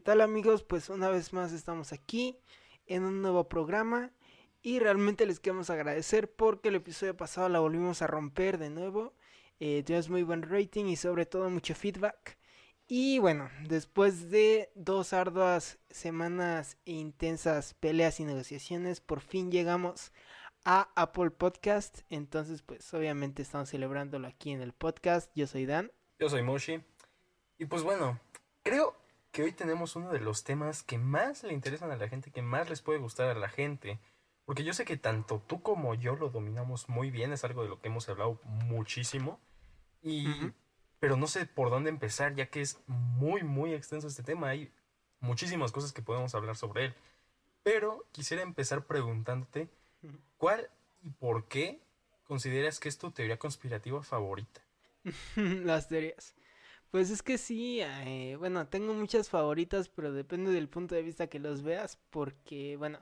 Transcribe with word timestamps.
¿qué 0.00 0.04
tal 0.04 0.22
amigos? 0.22 0.62
Pues 0.62 0.88
una 0.88 1.10
vez 1.10 1.34
más 1.34 1.52
estamos 1.52 1.92
aquí 1.92 2.38
en 2.86 3.04
un 3.04 3.20
nuevo 3.20 3.50
programa 3.50 4.10
y 4.62 4.78
realmente 4.78 5.26
les 5.26 5.40
queremos 5.40 5.68
agradecer 5.68 6.32
porque 6.32 6.70
el 6.70 6.76
episodio 6.76 7.14
pasado 7.14 7.50
la 7.50 7.58
volvimos 7.60 8.00
a 8.00 8.06
romper 8.06 8.56
de 8.56 8.70
nuevo. 8.70 9.12
Eh, 9.58 9.82
tuvimos 9.84 10.08
muy 10.08 10.22
buen 10.22 10.40
rating 10.40 10.86
y 10.86 10.96
sobre 10.96 11.26
todo 11.26 11.50
mucho 11.50 11.74
feedback. 11.74 12.38
Y 12.86 13.18
bueno, 13.18 13.50
después 13.68 14.30
de 14.30 14.72
dos 14.74 15.12
arduas 15.12 15.78
semanas 15.90 16.78
e 16.86 16.92
intensas 16.92 17.74
peleas 17.74 18.20
y 18.20 18.24
negociaciones, 18.24 19.02
por 19.02 19.20
fin 19.20 19.52
llegamos 19.52 20.12
a 20.64 20.88
Apple 20.96 21.30
Podcast. 21.30 22.00
Entonces, 22.08 22.62
pues 22.62 22.94
obviamente 22.94 23.42
estamos 23.42 23.68
celebrándolo 23.68 24.28
aquí 24.28 24.50
en 24.50 24.62
el 24.62 24.72
podcast. 24.72 25.30
Yo 25.34 25.46
soy 25.46 25.66
Dan. 25.66 25.92
Yo 26.18 26.30
soy 26.30 26.40
Moshi. 26.40 26.82
Y 27.58 27.66
pues 27.66 27.82
bueno, 27.82 28.18
creo 28.62 28.96
que 29.32 29.42
hoy 29.42 29.52
tenemos 29.52 29.96
uno 29.96 30.10
de 30.10 30.20
los 30.20 30.44
temas 30.44 30.82
que 30.82 30.98
más 30.98 31.42
le 31.44 31.52
interesan 31.52 31.90
a 31.90 31.96
la 31.96 32.08
gente, 32.08 32.30
que 32.30 32.42
más 32.42 32.68
les 32.68 32.82
puede 32.82 32.98
gustar 32.98 33.28
a 33.28 33.38
la 33.38 33.48
gente. 33.48 33.98
Porque 34.44 34.64
yo 34.64 34.72
sé 34.72 34.84
que 34.84 34.96
tanto 34.96 35.42
tú 35.46 35.62
como 35.62 35.94
yo 35.94 36.16
lo 36.16 36.30
dominamos 36.30 36.88
muy 36.88 37.10
bien, 37.10 37.32
es 37.32 37.44
algo 37.44 37.62
de 37.62 37.68
lo 37.68 37.80
que 37.80 37.88
hemos 37.88 38.08
hablado 38.08 38.40
muchísimo. 38.44 39.38
Y, 40.02 40.26
Pero 40.98 41.16
no 41.16 41.26
sé 41.28 41.46
por 41.46 41.70
dónde 41.70 41.90
empezar, 41.90 42.34
ya 42.34 42.46
que 42.46 42.60
es 42.60 42.80
muy, 42.86 43.44
muy 43.44 43.74
extenso 43.74 44.08
este 44.08 44.22
tema. 44.22 44.48
Hay 44.48 44.72
muchísimas 45.20 45.70
cosas 45.70 45.92
que 45.92 46.02
podemos 46.02 46.34
hablar 46.34 46.56
sobre 46.56 46.86
él. 46.86 46.94
Pero 47.62 48.06
quisiera 48.10 48.42
empezar 48.42 48.86
preguntándote, 48.86 49.68
¿cuál 50.38 50.68
y 51.02 51.10
por 51.10 51.46
qué 51.46 51.80
consideras 52.24 52.80
que 52.80 52.88
es 52.88 52.98
tu 52.98 53.12
teoría 53.12 53.38
conspirativa 53.38 54.02
favorita? 54.02 54.62
Las 55.36 55.88
teorías. 55.88 56.34
Pues 56.90 57.10
es 57.10 57.22
que 57.22 57.38
sí, 57.38 57.80
eh, 57.80 58.36
bueno, 58.38 58.66
tengo 58.66 58.94
muchas 58.94 59.28
favoritas, 59.28 59.88
pero 59.88 60.12
depende 60.12 60.50
del 60.50 60.68
punto 60.68 60.96
de 60.96 61.02
vista 61.02 61.28
que 61.28 61.38
los 61.38 61.62
veas, 61.62 61.98
porque, 62.10 62.76
bueno, 62.76 62.98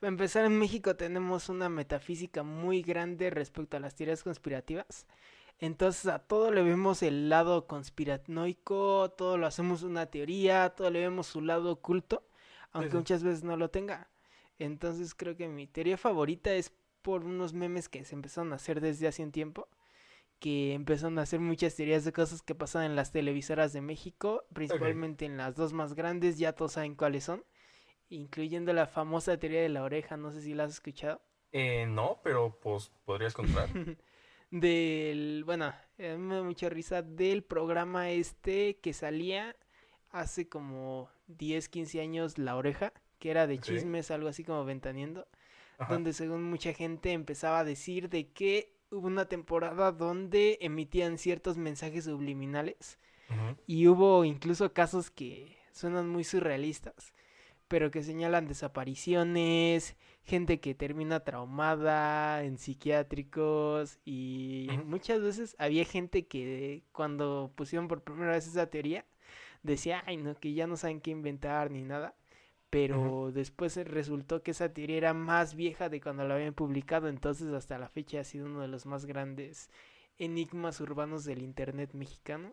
para 0.00 0.08
empezar 0.08 0.44
en 0.44 0.58
México 0.58 0.96
tenemos 0.96 1.48
una 1.48 1.68
metafísica 1.68 2.42
muy 2.42 2.82
grande 2.82 3.30
respecto 3.30 3.76
a 3.76 3.80
las 3.80 3.94
teorías 3.94 4.24
conspirativas. 4.24 5.06
Entonces 5.60 6.06
a 6.06 6.20
todo 6.20 6.52
le 6.52 6.62
vemos 6.62 7.02
el 7.02 7.28
lado 7.28 7.66
conspiranoico, 7.66 9.10
todo 9.16 9.38
lo 9.38 9.46
hacemos 9.46 9.82
una 9.82 10.06
teoría, 10.06 10.70
todo 10.70 10.90
le 10.90 11.00
vemos 11.00 11.26
su 11.26 11.40
lado 11.40 11.72
oculto, 11.72 12.24
aunque 12.72 12.96
muchas 12.96 13.24
veces 13.24 13.42
no 13.44 13.56
lo 13.56 13.70
tenga. 13.70 14.08
Entonces 14.58 15.14
creo 15.14 15.36
que 15.36 15.48
mi 15.48 15.66
teoría 15.66 15.96
favorita 15.96 16.52
es 16.54 16.72
por 17.02 17.24
unos 17.24 17.54
memes 17.54 17.88
que 17.88 18.04
se 18.04 18.14
empezaron 18.14 18.52
a 18.52 18.56
hacer 18.56 18.80
desde 18.80 19.08
hace 19.08 19.22
un 19.24 19.32
tiempo 19.32 19.68
que 20.38 20.72
empezaron 20.74 21.18
a 21.18 21.22
hacer 21.22 21.40
muchas 21.40 21.74
teorías 21.74 22.04
de 22.04 22.12
cosas 22.12 22.42
que 22.42 22.54
pasan 22.54 22.84
en 22.84 22.96
las 22.96 23.12
televisoras 23.12 23.72
de 23.72 23.80
México, 23.80 24.44
principalmente 24.52 25.24
en 25.24 25.36
las 25.36 25.56
dos 25.56 25.72
más 25.72 25.94
grandes, 25.94 26.38
ya 26.38 26.52
todos 26.52 26.72
saben 26.72 26.94
cuáles 26.94 27.24
son, 27.24 27.44
incluyendo 28.08 28.72
la 28.72 28.86
famosa 28.86 29.38
teoría 29.38 29.62
de 29.62 29.68
la 29.68 29.82
oreja, 29.82 30.16
no 30.16 30.30
sé 30.30 30.40
si 30.42 30.54
la 30.54 30.64
has 30.64 30.72
escuchado. 30.72 31.20
Eh, 31.52 31.86
no, 31.86 32.20
pero 32.22 32.58
pues 32.60 32.92
podrías 33.04 33.34
contar. 33.34 33.68
del, 34.50 35.42
bueno, 35.44 35.74
me 35.96 36.34
da 36.36 36.42
mucha 36.42 36.68
risa 36.68 37.02
del 37.02 37.42
programa 37.42 38.10
este 38.10 38.78
que 38.78 38.92
salía 38.92 39.56
hace 40.10 40.48
como 40.48 41.10
10, 41.26 41.68
15 41.68 42.00
años, 42.00 42.38
La 42.38 42.56
Oreja, 42.56 42.92
que 43.18 43.30
era 43.30 43.46
de 43.46 43.58
chismes, 43.58 44.10
algo 44.10 44.28
así 44.28 44.44
como 44.44 44.64
ventaniendo, 44.64 45.26
donde 45.88 46.12
según 46.12 46.44
mucha 46.44 46.72
gente 46.72 47.12
empezaba 47.12 47.60
a 47.60 47.64
decir 47.64 48.08
de 48.08 48.32
que 48.32 48.77
hubo 48.90 49.06
una 49.06 49.26
temporada 49.26 49.92
donde 49.92 50.58
emitían 50.60 51.18
ciertos 51.18 51.56
mensajes 51.56 52.04
subliminales 52.04 52.98
y 53.66 53.86
hubo 53.88 54.24
incluso 54.24 54.72
casos 54.72 55.10
que 55.10 55.58
suenan 55.72 56.08
muy 56.08 56.24
surrealistas, 56.24 57.12
pero 57.68 57.90
que 57.90 58.02
señalan 58.02 58.48
desapariciones, 58.48 59.96
gente 60.24 60.60
que 60.60 60.74
termina 60.74 61.20
traumada 61.20 62.42
en 62.42 62.56
psiquiátricos 62.56 63.98
y 64.06 64.68
muchas 64.86 65.20
veces 65.20 65.56
había 65.58 65.84
gente 65.84 66.26
que 66.26 66.84
cuando 66.92 67.52
pusieron 67.54 67.86
por 67.86 68.02
primera 68.02 68.32
vez 68.32 68.46
esa 68.46 68.68
teoría 68.68 69.04
decía, 69.62 70.02
ay 70.06 70.16
no, 70.16 70.34
que 70.34 70.54
ya 70.54 70.66
no 70.66 70.78
saben 70.78 71.00
qué 71.02 71.10
inventar 71.10 71.70
ni 71.70 71.82
nada 71.82 72.14
pero 72.70 73.30
después 73.32 73.76
resultó 73.76 74.42
que 74.42 74.50
esa 74.50 74.72
teoría 74.72 74.96
era 74.96 75.14
más 75.14 75.54
vieja 75.54 75.88
de 75.88 76.00
cuando 76.00 76.26
la 76.26 76.34
habían 76.34 76.54
publicado, 76.54 77.08
entonces 77.08 77.52
hasta 77.52 77.78
la 77.78 77.88
fecha 77.88 78.20
ha 78.20 78.24
sido 78.24 78.46
uno 78.46 78.60
de 78.60 78.68
los 78.68 78.84
más 78.84 79.06
grandes 79.06 79.70
enigmas 80.18 80.80
urbanos 80.80 81.24
del 81.24 81.42
Internet 81.42 81.94
mexicano. 81.94 82.52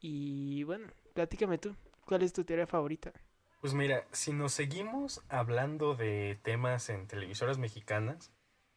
Y 0.00 0.62
bueno, 0.64 0.88
platícame 1.14 1.58
tú, 1.58 1.74
¿cuál 2.04 2.22
es 2.22 2.32
tu 2.32 2.44
teoría 2.44 2.66
favorita? 2.66 3.12
Pues 3.60 3.74
mira, 3.74 4.04
si 4.12 4.32
nos 4.32 4.52
seguimos 4.52 5.22
hablando 5.28 5.94
de 5.94 6.38
temas 6.42 6.90
en 6.90 7.08
televisoras 7.08 7.58
mexicanas, 7.58 8.30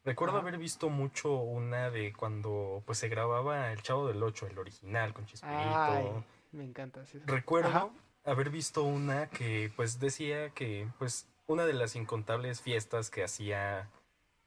recuerdo 0.04 0.38
haber 0.38 0.58
visto 0.58 0.90
mucho 0.90 1.36
una 1.36 1.92
de 1.92 2.14
cuando 2.14 2.82
pues 2.86 2.98
se 2.98 3.10
grababa 3.10 3.72
El 3.72 3.84
Chavo 3.84 4.08
del 4.08 4.24
Ocho, 4.24 4.48
el 4.48 4.58
original 4.58 5.14
con 5.14 5.26
Chispirito. 5.26 6.24
me 6.52 6.64
encanta. 6.64 7.04
Recuerdo 7.26 7.92
haber 8.24 8.50
visto 8.50 8.84
una 8.84 9.30
que 9.30 9.72
pues 9.76 10.00
decía 10.00 10.52
que 10.52 10.88
pues 11.00 11.28
una 11.48 11.66
de 11.66 11.74
las 11.74 11.96
incontables 11.96 12.62
fiestas 12.62 13.10
que 13.10 13.24
hacía 13.24 13.90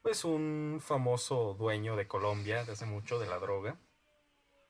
pues 0.03 0.25
un 0.25 0.81
famoso 0.81 1.55
dueño 1.59 1.97
de 1.97 2.07
Colombia 2.07 2.65
de 2.65 2.73
hace 2.73 2.87
mucho 2.87 3.19
de 3.19 3.27
la 3.27 3.39
droga 3.39 3.77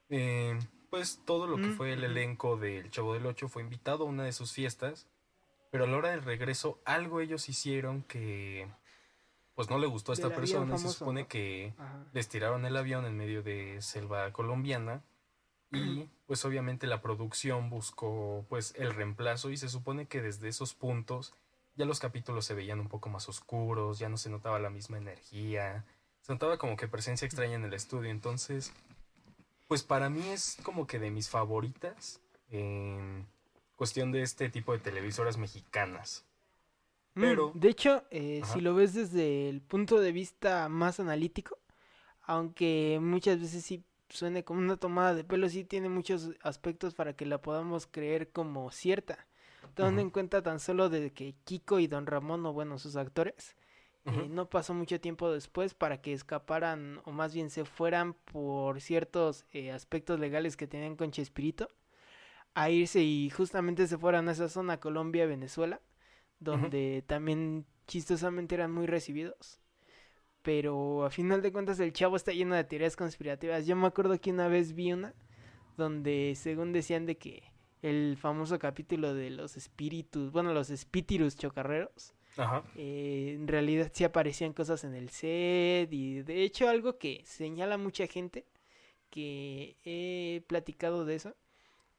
eh, 0.09 0.59
pues 0.91 1.23
todo 1.25 1.47
lo 1.47 1.57
que 1.57 1.71
fue 1.71 1.93
el 1.93 2.05
elenco 2.05 2.57
del 2.57 2.91
Chavo 2.91 3.15
del 3.15 3.27
Ocho 3.27 3.49
fue 3.49 3.63
invitado 3.63 4.05
a 4.05 4.09
una 4.09 4.25
de 4.25 4.33
sus 4.33 4.53
fiestas 4.53 5.09
pero 5.71 5.85
a 5.85 5.87
la 5.87 5.97
hora 5.97 6.11
del 6.11 6.23
regreso 6.23 6.81
algo 6.85 7.21
ellos 7.21 7.49
hicieron 7.49 8.03
que 8.05 8.69
pues 9.55 9.71
no 9.71 9.79
le 9.79 9.87
gustó 9.87 10.13
a 10.13 10.15
esta 10.15 10.31
persona 10.31 10.79
se 10.79 10.89
supone 10.89 11.27
que 11.27 11.75
les 12.13 12.29
tiraron 12.29 12.65
el 12.65 12.77
avión 12.77 13.05
en 13.05 13.17
medio 13.17 13.43
de 13.43 13.83
selva 13.83 14.33
colombiana 14.33 15.03
y 15.75 16.09
pues 16.27 16.45
obviamente 16.45 16.87
la 16.87 17.03
producción 17.03 17.71
buscó 17.71 18.45
pues 18.49 18.75
el 18.77 18.95
reemplazo 18.95 19.51
y 19.51 19.57
se 19.57 19.69
supone 19.69 20.07
que 20.07 20.23
desde 20.23 20.49
esos 20.49 20.75
puntos 20.75 21.35
ya 21.77 21.85
los 21.85 22.01
capítulos 22.01 22.45
se 22.45 22.55
veían 22.55 22.81
un 22.81 22.89
poco 22.89 23.09
más 23.09 23.29
oscuros, 23.29 23.99
ya 23.99 24.09
no 24.09 24.17
se 24.17 24.31
notaba 24.31 24.59
la 24.59 24.71
misma 24.71 24.99
energía, 24.99 25.85
se 26.21 26.33
notaba 26.33 26.57
como 26.57 26.77
que 26.77 26.89
presencia 26.89 27.27
extraña 27.27 27.55
en 27.55 27.65
el 27.65 27.75
estudio, 27.75 28.11
entonces 28.11 28.73
pues 29.69 29.83
para 29.83 30.09
mí 30.09 30.29
es 30.29 30.57
como 30.63 30.87
que 30.87 30.99
de 30.99 31.11
mis 31.11 31.29
favoritas 31.29 32.21
en 32.51 33.27
cuestión 33.77 34.13
de 34.13 34.23
este 34.23 34.49
tipo 34.49 34.73
de 34.73 34.79
televisoras 34.79 35.37
mexicanas. 35.37 36.25
Mm, 37.15 37.21
Pero, 37.21 37.53
de 37.55 37.69
hecho, 37.69 38.05
eh, 38.11 38.43
si 38.53 38.61
lo 38.61 38.75
ves 38.75 38.95
desde 38.95 39.49
el 39.49 39.61
punto 39.61 40.01
de 40.01 40.13
vista 40.13 40.69
más 40.69 41.01
analítico, 41.01 41.59
aunque 42.23 42.99
muchas 43.01 43.41
veces 43.41 43.65
sí 43.65 43.85
suene 44.09 44.45
como 44.45 44.61
una 44.61 44.77
tomada 44.77 45.15
de 45.15 45.25
pelo, 45.25 45.49
sí 45.49 45.65
tiene 45.65 45.89
muchos 45.89 46.31
aspectos 46.43 46.95
para 46.95 47.15
que 47.15 47.27
la 47.27 47.41
podamos 47.41 47.87
creer 47.87 48.31
como 48.31 48.71
cierta. 48.71 49.27
Tomando 49.75 50.03
en 50.03 50.11
cuenta 50.11 50.43
tan 50.43 50.61
solo 50.61 50.89
de 50.89 51.13
que 51.13 51.35
Kiko 51.45 51.81
y 51.81 51.87
Don 51.87 52.07
Ramón, 52.07 52.47
o 52.47 52.53
bueno, 52.53 52.79
sus 52.79 52.97
actores, 52.97 53.57
eh, 54.05 54.29
no 54.29 54.49
pasó 54.49 54.75
mucho 54.75 55.01
tiempo 55.01 55.33
después 55.33 55.75
para 55.75 56.01
que 56.01 56.13
escaparan, 56.13 57.01
o 57.05 57.11
más 57.11 57.35
bien 57.35 57.51
se 57.51 57.65
fueran 57.65 58.13
por 58.13 58.81
ciertos 58.81 59.47
eh, 59.53 59.73
aspectos 59.73 60.21
legales 60.21 60.57
que 60.57 60.67
tenían 60.67 60.95
con 60.95 61.11
Chespirito, 61.11 61.69
a 62.55 62.71
irse 62.71 63.03
y 63.03 63.31
justamente 63.31 63.87
se 63.89 63.99
fueran 63.99 64.29
a 64.29 64.33
esa 64.33 64.49
zona, 64.49 64.79
Colombia, 64.79 65.27
Venezuela, 65.27 65.81
donde 66.39 67.03
también 67.07 67.67
chistosamente 67.87 68.55
eran 68.55 68.71
muy 68.71 68.87
recibidos 68.87 69.64
pero 70.45 71.07
a 71.07 71.11
final 71.11 71.41
de 71.41 71.51
cuentas 71.51 71.81
el 71.81 71.95
chavo 71.95 72.17
está 72.17 72.31
lleno 72.31 72.55
de 72.55 72.65
teorías 72.65 72.97
conspirativas. 72.97 73.67
Yo 73.67 73.75
me 73.77 73.87
acuerdo 73.87 74.21
que 74.21 74.31
una 74.31 74.47
vez 74.47 74.75
vi 74.75 74.93
una 74.93 75.15
donde 75.79 76.35
según 76.37 76.73
decían 76.73 77.07
de 77.07 77.17
que 77.17 77.43
el 77.81 78.19
famoso 78.19 78.59
capítulo 78.59 79.15
de 79.15 79.31
los 79.31 79.57
espíritus, 79.57 80.31
bueno, 80.31 80.53
los 80.53 80.69
espíritus 80.69 81.37
chocarreros, 81.37 82.13
eh, 82.77 83.33
en 83.37 83.49
realidad 83.49 83.91
sí 83.95 84.05
aparecían 84.05 84.53
cosas 84.53 84.85
en 84.85 84.95
el 84.95 85.09
set 85.09 85.91
y 85.91 86.21
de 86.21 86.43
hecho 86.43 86.69
algo 86.69 86.99
que 86.99 87.23
señala 87.25 87.79
mucha 87.79 88.07
gente 88.07 88.45
que 89.09 89.79
he 89.83 90.43
platicado 90.47 91.07
de 91.07 91.15
eso 91.15 91.37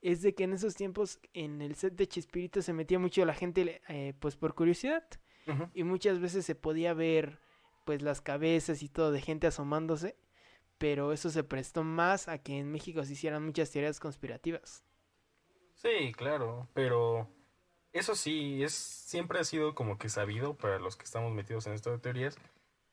es 0.02 0.22
de 0.22 0.36
que 0.36 0.44
en 0.44 0.54
esos 0.54 0.75
tiempos 0.75 1.20
en 1.34 1.64
el 1.64 1.74
set 1.74 1.96
de 1.96 2.08
Chespirito 2.08 2.62
se 2.62 2.74
metía 2.74 3.00
mucho 3.00 3.25
la 3.25 3.34
gente 3.34 3.81
eh, 3.88 4.14
pues 4.20 4.36
por 4.36 4.54
curiosidad 4.54 5.04
y 5.74 5.84
muchas 5.84 6.20
veces 6.20 6.46
se 6.46 6.56
podía 6.56 6.94
ver 6.94 7.40
pues 7.86 8.02
las 8.02 8.20
cabezas 8.20 8.84
y 8.84 8.90
todo 8.90 9.12
de 9.12 9.22
gente 9.22 9.48
asomándose, 9.48 10.18
pero 10.78 11.14
eso 11.14 11.30
se 11.30 11.44
prestó 11.44 11.84
más 11.84 12.28
a 12.28 12.40
que 12.40 12.58
en 12.58 12.72
México 12.72 13.04
se 13.06 13.14
hicieran 13.14 13.46
muchas 13.46 13.72
teorías 13.72 14.00
conspirativas. 14.00 14.84
Sí, 15.76 16.12
claro, 16.14 16.68
pero 16.74 17.30
eso 17.94 18.16
sí, 18.16 18.64
es 18.64 18.74
siempre 18.74 19.40
ha 19.40 19.44
sido 19.44 19.76
como 19.76 19.98
que 19.98 20.10
sabido 20.10 20.56
para 20.56 20.80
los 20.80 20.98
que 20.98 21.06
estamos 21.06 21.32
metidos 21.32 21.68
en 21.68 21.74
esto 21.74 21.92
de 21.92 22.00
teorías, 22.00 22.38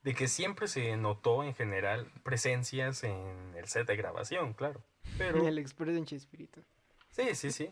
de 0.03 0.15
que 0.15 0.29
siempre 0.29 0.69
se 0.69 0.97
notó 0.97 1.43
en 1.43 1.55
general 1.55 2.11
presencias 2.23 3.03
en 3.05 3.55
el 3.57 3.67
set 3.67 3.87
de 3.87 3.97
grabación, 3.97 4.53
claro. 4.53 4.83
Pero... 5.19 5.47
el 5.47 5.59
expreso 5.59 5.97
en 5.97 6.07
Chespirito. 6.07 6.61
Sí, 7.11 7.35
sí, 7.35 7.51
sí. 7.51 7.71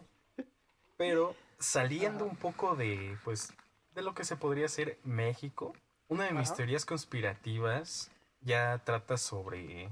Pero 0.97 1.35
saliendo 1.59 2.25
un 2.25 2.37
poco 2.37 2.77
de, 2.77 3.17
pues, 3.25 3.53
de 3.95 4.03
lo 4.03 4.15
que 4.15 4.25
se 4.25 4.37
podría 4.37 4.69
ser 4.69 4.99
México, 5.05 5.73
una 6.11 6.25
de 6.25 6.33
mis 6.33 6.53
teorías 6.53 6.85
conspirativas 6.85 8.11
ya 8.41 8.83
trata 8.85 9.17
sobre 9.17 9.89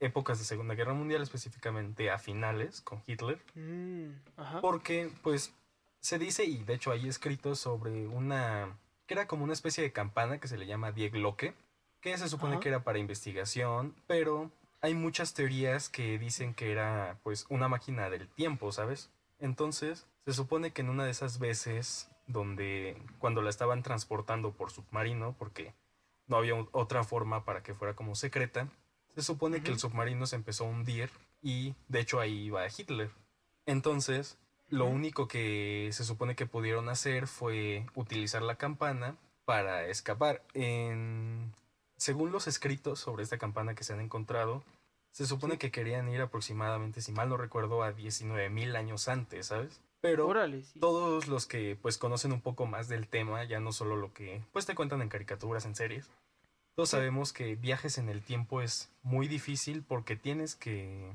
épocas 0.00 0.38
de 0.38 0.44
Segunda 0.44 0.74
Guerra 0.74 0.94
Mundial, 0.94 1.22
específicamente 1.22 2.10
a 2.10 2.18
finales 2.18 2.80
con 2.80 3.00
Hitler. 3.06 3.40
Mm, 3.54 4.60
porque, 4.60 5.10
pues, 5.22 5.54
se 6.00 6.18
dice, 6.18 6.44
y 6.44 6.64
de 6.64 6.74
hecho 6.74 6.90
hay 6.90 7.08
escrito 7.08 7.54
sobre 7.54 8.08
una, 8.08 8.76
que 9.06 9.14
era 9.14 9.28
como 9.28 9.44
una 9.44 9.52
especie 9.52 9.84
de 9.84 9.92
campana 9.92 10.38
que 10.38 10.48
se 10.48 10.58
le 10.58 10.66
llama 10.66 10.92
Die 10.92 11.08
Glocke, 11.08 11.54
que 12.00 12.18
se 12.18 12.28
supone 12.28 12.58
que 12.58 12.68
era 12.68 12.82
para 12.82 12.98
investigación, 12.98 13.94
pero 14.08 14.50
hay 14.80 14.94
muchas 14.94 15.34
teorías 15.34 15.88
que 15.88 16.18
dicen 16.18 16.52
que 16.52 16.72
era, 16.72 17.18
pues, 17.22 17.46
una 17.48 17.68
máquina 17.68 18.10
del 18.10 18.26
tiempo, 18.26 18.72
¿sabes? 18.72 19.10
Entonces, 19.38 20.06
se 20.24 20.32
supone 20.32 20.72
que 20.72 20.80
en 20.80 20.88
una 20.88 21.04
de 21.04 21.12
esas 21.12 21.38
veces 21.38 22.08
donde 22.32 22.96
cuando 23.18 23.42
la 23.42 23.50
estaban 23.50 23.82
transportando 23.82 24.52
por 24.52 24.70
submarino, 24.70 25.34
porque 25.38 25.74
no 26.26 26.36
había 26.36 26.54
otra 26.72 27.04
forma 27.04 27.44
para 27.44 27.62
que 27.62 27.74
fuera 27.74 27.94
como 27.94 28.14
secreta, 28.14 28.68
se 29.14 29.22
supone 29.22 29.62
que 29.62 29.70
el 29.70 29.78
submarino 29.78 30.26
se 30.26 30.36
empezó 30.36 30.64
a 30.64 30.68
hundir 30.68 31.10
y 31.42 31.74
de 31.88 32.00
hecho 32.00 32.20
ahí 32.20 32.44
iba 32.44 32.66
Hitler. 32.66 33.10
Entonces, 33.66 34.38
lo 34.68 34.86
único 34.86 35.26
que 35.26 35.90
se 35.92 36.04
supone 36.04 36.36
que 36.36 36.46
pudieron 36.46 36.88
hacer 36.88 37.26
fue 37.26 37.86
utilizar 37.94 38.42
la 38.42 38.56
campana 38.56 39.16
para 39.44 39.86
escapar. 39.86 40.42
En... 40.54 41.52
Según 41.96 42.32
los 42.32 42.46
escritos 42.46 43.00
sobre 43.00 43.24
esta 43.24 43.36
campana 43.36 43.74
que 43.74 43.84
se 43.84 43.92
han 43.92 44.00
encontrado, 44.00 44.62
se 45.10 45.26
supone 45.26 45.58
que 45.58 45.70
querían 45.70 46.08
ir 46.08 46.20
aproximadamente, 46.20 47.02
si 47.02 47.12
mal 47.12 47.28
no 47.28 47.36
recuerdo, 47.36 47.82
a 47.82 47.92
19.000 47.92 48.76
años 48.76 49.08
antes, 49.08 49.46
¿sabes? 49.46 49.80
Pero 50.00 50.32
todos 50.78 51.28
los 51.28 51.46
que 51.46 51.76
pues 51.80 51.98
conocen 51.98 52.32
un 52.32 52.40
poco 52.40 52.66
más 52.66 52.88
del 52.88 53.06
tema, 53.08 53.44
ya 53.44 53.60
no 53.60 53.72
solo 53.72 53.96
lo 53.96 54.12
que 54.12 54.42
pues 54.52 54.66
te 54.66 54.74
cuentan 54.74 55.02
en 55.02 55.08
caricaturas, 55.08 55.66
en 55.66 55.74
series, 55.74 56.10
todos 56.74 56.90
sabemos 56.90 57.32
que 57.32 57.56
viajes 57.56 57.98
en 57.98 58.08
el 58.08 58.22
tiempo 58.22 58.62
es 58.62 58.90
muy 59.02 59.28
difícil 59.28 59.82
porque 59.82 60.16
tienes 60.16 60.54
que 60.54 61.12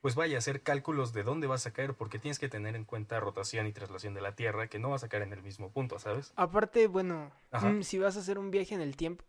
pues 0.00 0.14
vaya 0.14 0.36
a 0.36 0.38
hacer 0.38 0.62
cálculos 0.62 1.12
de 1.12 1.24
dónde 1.24 1.46
vas 1.46 1.66
a 1.66 1.72
caer 1.72 1.94
porque 1.94 2.18
tienes 2.18 2.38
que 2.38 2.48
tener 2.48 2.74
en 2.74 2.84
cuenta 2.84 3.20
rotación 3.20 3.66
y 3.66 3.72
traslación 3.72 4.14
de 4.14 4.22
la 4.22 4.34
Tierra 4.34 4.68
que 4.68 4.78
no 4.78 4.90
vas 4.90 5.04
a 5.04 5.08
caer 5.08 5.24
en 5.24 5.32
el 5.32 5.42
mismo 5.42 5.70
punto, 5.70 5.98
¿sabes? 5.98 6.32
Aparte, 6.36 6.86
bueno, 6.86 7.30
mm, 7.52 7.82
si 7.82 7.98
vas 7.98 8.16
a 8.16 8.20
hacer 8.20 8.38
un 8.38 8.50
viaje 8.50 8.74
en 8.74 8.80
el 8.80 8.96
tiempo, 8.96 9.24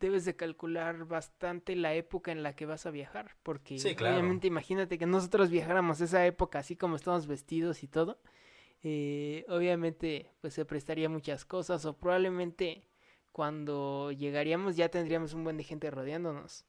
debes 0.00 0.24
de 0.24 0.34
calcular 0.34 1.04
bastante 1.04 1.76
la 1.76 1.94
época 1.94 2.32
en 2.32 2.42
la 2.42 2.56
que 2.56 2.66
vas 2.66 2.86
a 2.86 2.90
viajar, 2.90 3.36
porque 3.42 3.76
obviamente 3.76 4.46
imagínate 4.46 4.98
que 4.98 5.06
nosotros 5.06 5.50
viajáramos 5.50 6.00
esa 6.00 6.26
época 6.26 6.58
así 6.58 6.74
como 6.74 6.96
estamos 6.96 7.26
vestidos 7.26 7.82
y 7.82 7.88
todo, 7.88 8.18
eh, 8.82 9.44
obviamente 9.48 10.30
pues 10.40 10.54
se 10.54 10.64
prestaría 10.64 11.08
muchas 11.08 11.44
cosas 11.44 11.84
o 11.84 11.96
probablemente 11.96 12.82
cuando 13.30 14.10
llegaríamos 14.10 14.76
ya 14.76 14.88
tendríamos 14.88 15.34
un 15.34 15.44
buen 15.44 15.58
de 15.58 15.64
gente 15.64 15.90
rodeándonos. 15.90 16.64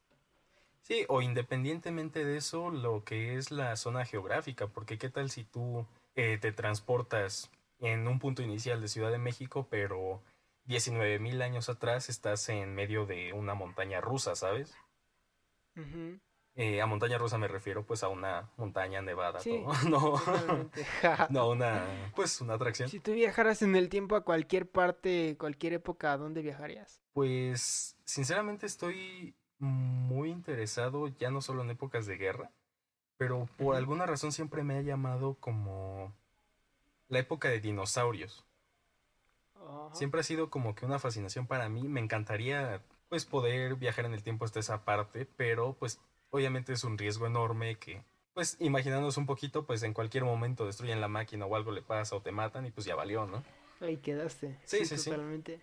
Sí, 0.84 1.06
o 1.08 1.22
independientemente 1.22 2.26
de 2.26 2.38
eso, 2.38 2.70
lo 2.70 3.04
que 3.06 3.38
es 3.38 3.52
la 3.52 3.76
zona 3.78 4.04
geográfica, 4.04 4.68
porque 4.68 4.98
qué 4.98 5.10
tal 5.10 5.30
si 5.30 5.44
tú 5.44 5.86
eh, 6.16 6.38
te 6.42 6.52
transportas 6.52 7.50
en 7.80 8.08
un 8.08 8.20
punto 8.20 8.42
inicial 8.42 8.82
de 8.82 8.88
Ciudad 8.88 9.12
de 9.12 9.18
México, 9.18 9.68
pero 9.70 10.22
19 10.66 11.20
mil 11.20 11.42
años 11.42 11.70
atrás 11.70 12.10
estás 12.10 12.48
en 12.50 12.76
medio 12.76 13.06
de 13.06 13.34
una 13.34 13.54
montaña 13.54 14.02
rusa, 14.02 14.36
¿sabes? 14.36 14.76
Eh, 16.56 16.82
a 16.82 16.86
montaña 16.86 17.18
rusa 17.18 17.38
me 17.38 17.48
refiero 17.48 17.86
pues 17.86 18.04
a 18.04 18.10
una 18.10 18.50
montaña 18.58 19.02
nevada, 19.02 19.40
¿no? 19.90 20.14
No, 21.30 21.50
una, 21.50 22.12
pues 22.16 22.42
una 22.42 22.56
atracción. 22.56 22.90
Si 22.90 23.00
tú 23.00 23.14
viajaras 23.14 23.62
en 23.62 23.76
el 23.76 23.90
tiempo 23.90 24.16
a 24.16 24.24
cualquier 24.24 24.70
parte, 24.70 25.38
cualquier 25.40 25.74
época, 25.74 26.12
¿a 26.12 26.18
dónde 26.18 26.42
viajarías? 26.42 27.02
Pues 27.14 27.96
sinceramente 28.04 28.66
estoy 28.66 29.36
muy 29.60 30.30
interesado 30.30 31.08
ya 31.08 31.30
no 31.32 31.42
solo 31.42 31.62
en 31.62 31.70
épocas 31.70 32.06
de 32.06 32.18
guerra, 32.18 32.52
pero 33.18 33.48
por 33.58 33.76
alguna 33.76 34.06
razón 34.06 34.32
siempre 34.32 34.64
me 34.64 34.78
ha 34.78 34.82
llamado 34.82 35.36
como 35.36 36.14
la 37.08 37.20
época 37.20 37.50
de 37.50 37.60
dinosaurios. 37.60 38.46
Siempre 39.94 40.22
ha 40.22 40.24
sido 40.24 40.50
como 40.50 40.76
que 40.76 40.86
una 40.86 41.00
fascinación 41.00 41.48
para 41.48 41.70
mí. 41.70 41.88
Me 41.88 42.00
encantaría 42.00 42.82
pues 43.10 43.26
poder 43.26 43.76
viajar 43.76 44.06
en 44.06 44.14
el 44.14 44.24
tiempo 44.24 44.46
hasta 44.46 44.60
esa 44.60 44.86
parte, 44.86 45.26
pero 45.26 45.74
pues 45.74 46.00
obviamente 46.30 46.74
es 46.74 46.84
un 46.84 46.98
riesgo 46.98 47.28
enorme 47.28 47.76
que 47.76 48.04
pues 48.34 48.56
imaginándonos 48.60 49.18
un 49.18 49.26
poquito, 49.26 49.66
pues 49.66 49.84
en 49.84 49.94
cualquier 49.94 50.24
momento 50.24 50.66
destruyen 50.66 51.02
la 51.02 51.10
máquina 51.10 51.46
o 51.46 51.56
algo 51.56 51.72
le 51.72 51.82
pasa 51.82 52.16
o 52.16 52.22
te 52.22 52.32
matan 52.32 52.66
y 52.66 52.72
pues 52.72 52.86
ya 52.86 52.96
valió, 52.96 53.26
¿no? 53.26 53.44
Ahí 53.82 53.98
quedaste. 53.98 54.58
Sí, 54.64 54.86
sí, 54.86 54.96
totalmente. 54.96 55.62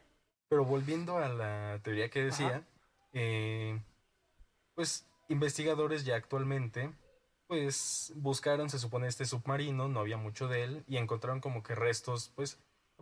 Pero 0.51 0.65
volviendo 0.65 1.17
a 1.17 1.29
la 1.29 1.81
teoría 1.83 2.11
que 2.11 2.25
decía, 2.25 2.63
eh, 3.13 3.81
pues 4.75 5.07
investigadores 5.29 6.05
ya 6.05 6.17
actualmente 6.17 6.93
pues 7.49 8.13
buscaron, 8.17 8.69
se 8.69 8.79
supone, 8.79 9.09
este 9.09 9.25
submarino, 9.25 9.89
no 9.89 10.01
había 10.01 10.19
mucho 10.19 10.49
de 10.49 10.65
él, 10.65 10.85
y 10.87 10.99
encontraron 10.99 11.41
como 11.41 11.63
que 11.63 11.75
restos, 11.75 12.31
pues 12.37 12.59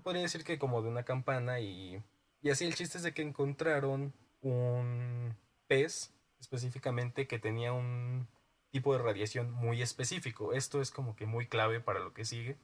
podría 0.07 0.23
decir 0.23 0.45
que 0.45 0.57
como 0.57 0.83
de 0.83 0.89
una 0.89 1.03
campana 1.03 1.59
y, 1.59 2.01
y 2.41 2.51
así 2.51 2.65
el 2.65 2.77
chiste 2.77 2.97
es 2.97 3.03
de 3.03 3.13
que 3.13 3.23
encontraron 3.23 4.15
un 4.41 5.35
pez 5.67 6.15
específicamente 6.39 7.27
que 7.27 7.41
tenía 7.41 7.73
un 7.73 8.29
tipo 8.71 8.93
de 8.93 9.03
radiación 9.03 9.51
muy 9.51 9.83
específico. 9.83 10.53
Esto 10.53 10.81
es 10.81 10.93
como 10.93 11.17
que 11.17 11.27
muy 11.27 11.49
clave 11.49 11.81
para 11.81 11.99
lo 11.99 12.15
que 12.15 12.25
sigue, 12.25 12.57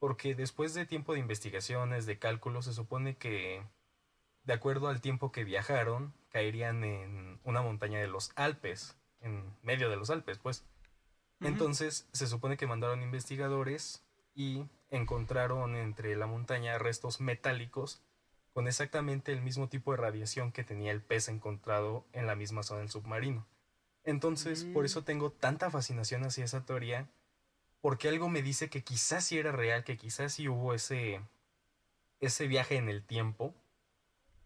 porque 0.00 0.34
después 0.34 0.74
de 0.74 0.84
tiempo 0.84 1.12
de 1.12 1.20
investigaciones, 1.20 2.06
de 2.06 2.18
cálculos, 2.18 2.64
se 2.64 2.72
supone 2.72 3.16
que 3.16 3.62
de 4.42 4.52
acuerdo 4.52 4.88
al 4.88 5.00
tiempo 5.00 5.30
que 5.30 5.44
viajaron, 5.44 6.12
caerían 6.30 6.82
en 6.82 7.38
una 7.44 7.62
montaña 7.62 8.00
de 8.00 8.08
los 8.08 8.32
Alpes, 8.34 8.96
en 9.20 9.44
medio 9.62 9.90
de 9.90 9.96
los 9.96 10.10
Alpes, 10.10 10.38
pues. 10.38 10.66
Entonces, 11.38 12.08
se 12.12 12.26
supone 12.26 12.56
que 12.56 12.66
mandaron 12.66 13.00
investigadores 13.00 14.04
y 14.34 14.64
encontraron 14.96 15.76
entre 15.76 16.16
la 16.16 16.26
montaña 16.26 16.78
restos 16.78 17.20
metálicos 17.20 18.02
con 18.52 18.68
exactamente 18.68 19.32
el 19.32 19.42
mismo 19.42 19.68
tipo 19.68 19.90
de 19.90 19.96
radiación 19.96 20.52
que 20.52 20.62
tenía 20.62 20.92
el 20.92 21.02
pez 21.02 21.28
encontrado 21.28 22.06
en 22.12 22.26
la 22.26 22.36
misma 22.36 22.62
zona 22.62 22.80
del 22.80 22.90
submarino. 22.90 23.46
Entonces, 24.04 24.64
por 24.64 24.84
eso 24.84 25.00
mm. 25.00 25.04
tengo 25.04 25.30
tanta 25.32 25.70
fascinación 25.70 26.24
hacia 26.24 26.44
esa 26.44 26.64
teoría, 26.64 27.08
porque 27.80 28.08
algo 28.08 28.28
me 28.28 28.42
dice 28.42 28.70
que 28.70 28.84
quizás 28.84 29.24
sí 29.24 29.38
era 29.38 29.50
real, 29.50 29.82
que 29.82 29.96
quizás 29.96 30.34
sí 30.34 30.48
hubo 30.48 30.72
ese, 30.72 31.20
ese 32.20 32.46
viaje 32.46 32.76
en 32.76 32.88
el 32.88 33.02
tiempo, 33.02 33.54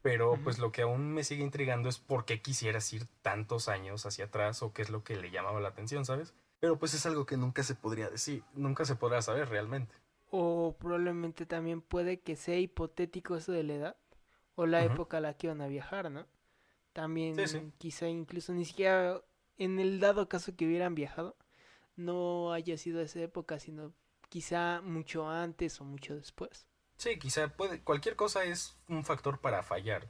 pero 0.00 0.38
pues 0.42 0.58
lo 0.58 0.72
que 0.72 0.82
aún 0.82 1.12
me 1.12 1.24
sigue 1.24 1.42
intrigando 1.42 1.88
es 1.88 1.98
por 1.98 2.24
qué 2.24 2.40
quisieras 2.40 2.90
ir 2.92 3.06
tantos 3.20 3.68
años 3.68 4.06
hacia 4.06 4.26
atrás 4.26 4.62
o 4.62 4.72
qué 4.72 4.82
es 4.82 4.90
lo 4.90 5.04
que 5.04 5.16
le 5.16 5.30
llamaba 5.30 5.60
la 5.60 5.68
atención, 5.68 6.04
¿sabes? 6.04 6.34
Pero 6.60 6.78
pues 6.78 6.94
es 6.94 7.04
algo 7.04 7.26
que 7.26 7.36
nunca 7.36 7.62
se 7.62 7.74
podría 7.74 8.08
decir, 8.08 8.42
nunca 8.54 8.84
se 8.84 8.96
podrá 8.96 9.20
saber 9.22 9.48
realmente. 9.48 9.94
O 10.30 10.76
probablemente 10.78 11.46
también 11.46 11.80
puede 11.80 12.20
que 12.20 12.36
sea 12.36 12.58
hipotético 12.58 13.36
eso 13.36 13.52
de 13.52 13.62
la 13.62 13.74
edad 13.74 13.96
o 14.54 14.66
la 14.66 14.84
época 14.84 15.18
a 15.18 15.20
la 15.20 15.34
que 15.34 15.46
iban 15.46 15.60
a 15.60 15.68
viajar, 15.68 16.10
¿no? 16.10 16.26
También 16.92 17.72
quizá 17.78 18.08
incluso 18.08 18.52
ni 18.52 18.64
siquiera 18.64 19.22
en 19.56 19.78
el 19.78 20.00
dado 20.00 20.28
caso 20.28 20.54
que 20.56 20.66
hubieran 20.66 20.94
viajado 20.94 21.36
no 21.96 22.52
haya 22.52 22.76
sido 22.78 23.00
esa 23.00 23.20
época, 23.20 23.58
sino 23.58 23.92
quizá 24.28 24.80
mucho 24.82 25.28
antes 25.28 25.80
o 25.80 25.84
mucho 25.84 26.14
después. 26.14 26.66
Sí, 26.96 27.18
quizá 27.18 27.48
puede, 27.48 27.82
cualquier 27.82 28.16
cosa 28.16 28.44
es 28.44 28.76
un 28.88 29.04
factor 29.04 29.40
para 29.40 29.62
fallar. 29.62 30.08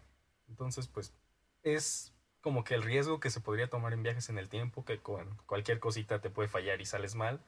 Entonces, 0.49 0.89
pues 0.89 1.15
es 1.63 2.15
como 2.41 2.65
que 2.65 2.75
el 2.75 2.83
riesgo 2.83 3.21
que 3.21 3.31
se 3.31 3.41
podría 3.41 3.69
tomar 3.69 3.93
en 3.93 4.03
viajes 4.03 4.29
en 4.29 4.39
el 4.39 4.49
tiempo, 4.49 4.85
que 4.85 5.01
con 5.01 5.37
cualquier 5.47 5.81
cosita 5.81 6.21
te 6.21 6.31
puede 6.31 6.49
fallar 6.49 6.81
y 6.81 6.87
sales 6.87 7.15
mal, 7.15 7.43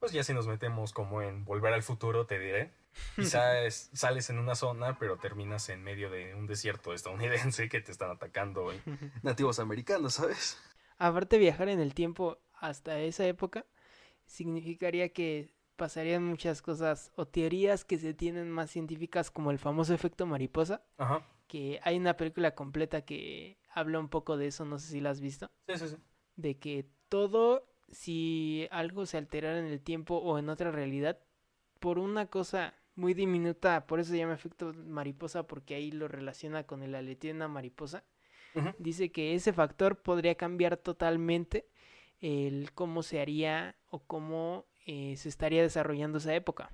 pues 0.00 0.12
ya 0.12 0.24
si 0.24 0.32
nos 0.32 0.48
metemos 0.48 0.92
como 0.92 1.20
en 1.22 1.44
volver 1.44 1.74
al 1.74 1.82
futuro, 1.82 2.26
te 2.26 2.38
diré. 2.38 2.72
Quizás 3.14 3.90
sales 3.92 4.30
en 4.30 4.38
una 4.38 4.54
zona, 4.54 4.98
pero 4.98 5.18
terminas 5.18 5.68
en 5.68 5.84
medio 5.84 6.10
de 6.10 6.34
un 6.34 6.46
desierto 6.46 6.94
estadounidense 6.94 7.68
que 7.68 7.80
te 7.80 7.92
están 7.92 8.10
atacando 8.10 8.72
nativos 9.22 9.60
americanos, 9.60 10.14
¿sabes? 10.14 10.58
Aparte 10.98 11.38
viajar 11.38 11.68
en 11.68 11.80
el 11.80 11.94
tiempo 11.94 12.38
hasta 12.54 12.98
esa 12.98 13.26
época 13.26 13.66
significaría 14.24 15.12
que 15.12 15.54
pasarían 15.76 16.24
muchas 16.24 16.62
cosas 16.62 17.12
o 17.16 17.26
teorías 17.26 17.84
que 17.84 17.98
se 17.98 18.14
tienen 18.14 18.50
más 18.50 18.70
científicas 18.70 19.30
como 19.30 19.50
el 19.50 19.58
famoso 19.58 19.92
efecto 19.92 20.26
mariposa. 20.26 20.82
Ajá. 20.96 21.26
Que 21.46 21.80
hay 21.82 21.98
una 21.98 22.16
película 22.16 22.54
completa 22.54 23.02
que 23.02 23.58
habla 23.70 23.98
un 23.98 24.08
poco 24.08 24.36
de 24.36 24.46
eso, 24.46 24.64
no 24.64 24.78
sé 24.78 24.88
si 24.88 25.00
la 25.00 25.10
has 25.10 25.20
visto. 25.20 25.50
Sí, 25.68 25.78
sí, 25.78 25.88
sí. 25.88 25.96
De 26.36 26.58
que 26.58 26.88
todo 27.08 27.69
si 27.90 28.68
algo 28.70 29.06
se 29.06 29.18
alterara 29.18 29.58
en 29.58 29.66
el 29.66 29.80
tiempo 29.80 30.16
o 30.16 30.38
en 30.38 30.48
otra 30.48 30.70
realidad 30.70 31.18
por 31.78 31.98
una 31.98 32.26
cosa 32.26 32.74
muy 32.94 33.14
diminuta, 33.14 33.86
por 33.86 34.00
eso 34.00 34.10
se 34.10 34.18
llama 34.18 34.34
efecto 34.34 34.72
mariposa 34.74 35.46
porque 35.46 35.74
ahí 35.74 35.90
lo 35.90 36.08
relaciona 36.08 36.64
con 36.64 36.82
el 36.82 36.94
aleteo 36.94 37.30
de 37.30 37.36
una 37.36 37.48
mariposa. 37.48 38.04
Dice 38.78 39.12
que 39.12 39.34
ese 39.34 39.52
factor 39.52 40.02
podría 40.02 40.34
cambiar 40.34 40.76
totalmente 40.76 41.68
el 42.20 42.72
cómo 42.72 43.02
se 43.02 43.20
haría 43.20 43.76
o 43.88 44.00
cómo 44.00 44.66
eh, 44.86 45.16
se 45.16 45.28
estaría 45.28 45.62
desarrollando 45.62 46.18
esa 46.18 46.34
época. 46.34 46.72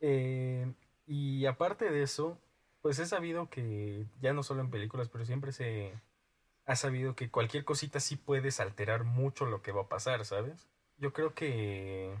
Eh, 0.00 0.72
y 1.06 1.44
aparte 1.44 1.90
de 1.90 2.02
eso, 2.02 2.40
pues 2.80 2.98
he 2.98 3.06
sabido 3.06 3.50
que, 3.50 4.06
ya 4.20 4.32
no 4.32 4.42
solo 4.42 4.62
en 4.62 4.70
películas, 4.70 5.08
pero 5.10 5.24
siempre 5.24 5.52
se 5.52 5.92
ha 6.64 6.76
sabido 6.76 7.14
que 7.14 7.30
cualquier 7.30 7.64
cosita 7.64 8.00
sí 8.00 8.16
puedes 8.16 8.60
alterar 8.60 9.04
mucho 9.04 9.46
lo 9.46 9.62
que 9.62 9.72
va 9.72 9.82
a 9.82 9.88
pasar, 9.88 10.24
¿sabes? 10.24 10.68
Yo 10.96 11.12
creo 11.12 11.34
que 11.34 12.14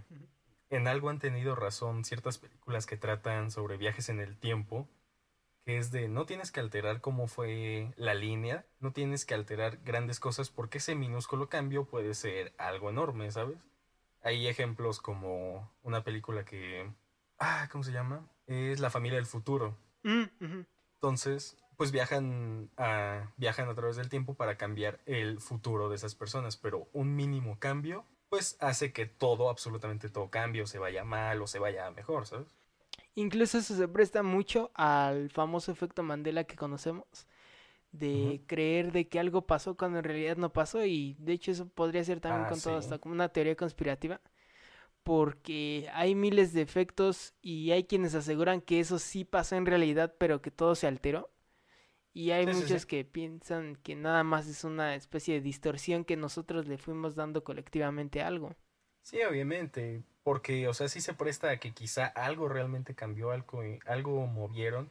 en 0.70 0.88
algo 0.88 1.10
han 1.10 1.18
tenido 1.18 1.54
razón 1.54 2.04
ciertas 2.04 2.38
películas 2.38 2.86
que 2.86 2.96
tratan 2.96 3.50
sobre 3.50 3.76
viajes 3.76 4.08
en 4.08 4.20
el 4.20 4.36
tiempo, 4.36 4.88
que 5.64 5.78
es 5.78 5.92
de 5.92 6.08
no 6.08 6.26
tienes 6.26 6.50
que 6.50 6.60
alterar 6.60 7.00
cómo 7.00 7.28
fue 7.28 7.92
la 7.96 8.14
línea, 8.14 8.66
no 8.80 8.92
tienes 8.92 9.24
que 9.24 9.34
alterar 9.34 9.78
grandes 9.84 10.18
cosas 10.18 10.50
porque 10.50 10.78
ese 10.78 10.94
minúsculo 10.94 11.48
cambio 11.48 11.84
puede 11.84 12.14
ser 12.14 12.52
algo 12.58 12.90
enorme, 12.90 13.30
¿sabes? 13.30 13.58
Hay 14.22 14.46
ejemplos 14.46 15.00
como 15.00 15.70
una 15.82 16.04
película 16.04 16.44
que... 16.44 16.90
Ah, 17.38 17.68
¿cómo 17.70 17.84
se 17.84 17.92
llama? 17.92 18.28
Es 18.46 18.80
La 18.80 18.90
familia 18.90 19.16
del 19.16 19.26
futuro. 19.26 19.76
Mm, 20.04 20.24
Entonces, 20.94 21.56
pues 21.82 21.90
viajan 21.90 22.70
a, 22.76 23.32
viajan 23.36 23.68
a 23.68 23.74
través 23.74 23.96
del 23.96 24.08
tiempo 24.08 24.34
para 24.34 24.56
cambiar 24.56 25.00
el 25.04 25.40
futuro 25.40 25.88
de 25.88 25.96
esas 25.96 26.14
personas, 26.14 26.56
pero 26.56 26.86
un 26.92 27.16
mínimo 27.16 27.58
cambio 27.58 28.04
pues 28.28 28.56
hace 28.60 28.92
que 28.92 29.06
todo, 29.06 29.50
absolutamente 29.50 30.08
todo 30.08 30.30
cambie 30.30 30.62
o 30.62 30.66
se 30.68 30.78
vaya 30.78 31.02
mal 31.02 31.42
o 31.42 31.48
se 31.48 31.58
vaya 31.58 31.90
mejor, 31.90 32.28
¿sabes? 32.28 32.54
Incluso 33.16 33.58
eso 33.58 33.74
se 33.74 33.88
presta 33.88 34.22
mucho 34.22 34.70
al 34.74 35.28
famoso 35.30 35.72
efecto 35.72 36.04
Mandela 36.04 36.44
que 36.44 36.54
conocemos, 36.54 37.26
de 37.90 38.44
creer 38.46 38.92
de 38.92 39.08
que 39.08 39.18
algo 39.18 39.44
pasó 39.48 39.76
cuando 39.76 39.98
en 39.98 40.04
realidad 40.04 40.36
no 40.36 40.52
pasó 40.52 40.84
y 40.84 41.16
de 41.18 41.32
hecho 41.32 41.50
eso 41.50 41.68
podría 41.68 42.04
ser 42.04 42.20
también 42.20 42.44
ah, 42.44 42.48
con 42.48 42.60
todo 42.60 42.76
hasta 42.76 42.98
como 42.98 43.12
una 43.12 43.30
teoría 43.30 43.56
conspirativa 43.56 44.20
porque 45.02 45.90
hay 45.94 46.14
miles 46.14 46.52
de 46.52 46.62
efectos 46.62 47.34
y 47.42 47.72
hay 47.72 47.82
quienes 47.82 48.14
aseguran 48.14 48.60
que 48.60 48.78
eso 48.78 49.00
sí 49.00 49.24
pasó 49.24 49.56
en 49.56 49.66
realidad 49.66 50.14
pero 50.16 50.40
que 50.40 50.52
todo 50.52 50.76
se 50.76 50.86
alteró 50.86 51.32
y 52.14 52.30
hay 52.30 52.46
muchos 52.46 52.84
que 52.84 53.04
piensan 53.04 53.76
que 53.76 53.96
nada 53.96 54.22
más 54.22 54.46
es 54.46 54.64
una 54.64 54.94
especie 54.94 55.34
de 55.34 55.40
distorsión 55.40 56.04
que 56.04 56.16
nosotros 56.16 56.66
le 56.66 56.76
fuimos 56.76 57.14
dando 57.14 57.42
colectivamente 57.42 58.20
a 58.20 58.26
algo. 58.26 58.54
Sí, 59.02 59.22
obviamente, 59.22 60.02
porque, 60.22 60.68
o 60.68 60.74
sea, 60.74 60.88
sí 60.88 61.00
se 61.00 61.14
presta 61.14 61.50
a 61.50 61.56
que 61.58 61.72
quizá 61.72 62.06
algo 62.06 62.48
realmente 62.48 62.94
cambió, 62.94 63.30
algo, 63.30 63.62
algo 63.86 64.26
movieron. 64.26 64.90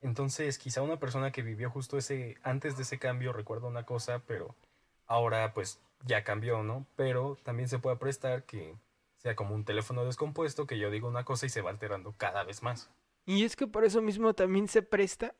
Entonces, 0.00 0.58
quizá 0.58 0.80
una 0.80 0.98
persona 0.98 1.32
que 1.32 1.42
vivió 1.42 1.70
justo 1.70 1.98
ese, 1.98 2.36
antes 2.42 2.76
de 2.76 2.84
ese 2.84 2.98
cambio 2.98 3.32
recuerda 3.32 3.66
una 3.66 3.84
cosa, 3.84 4.22
pero 4.26 4.54
ahora 5.06 5.52
pues 5.52 5.80
ya 6.06 6.24
cambió, 6.24 6.62
¿no? 6.62 6.86
Pero 6.96 7.36
también 7.42 7.68
se 7.68 7.78
puede 7.78 7.96
prestar 7.96 8.44
que 8.44 8.74
sea 9.18 9.36
como 9.36 9.54
un 9.54 9.64
teléfono 9.64 10.04
descompuesto, 10.04 10.66
que 10.66 10.78
yo 10.78 10.90
digo 10.90 11.08
una 11.08 11.24
cosa 11.24 11.46
y 11.46 11.50
se 11.50 11.60
va 11.60 11.70
alterando 11.70 12.14
cada 12.16 12.44
vez 12.44 12.62
más. 12.62 12.88
Y 13.26 13.44
es 13.44 13.56
que 13.56 13.66
por 13.66 13.84
eso 13.84 14.00
mismo 14.00 14.32
también 14.34 14.68
se 14.68 14.80
presta 14.80 15.34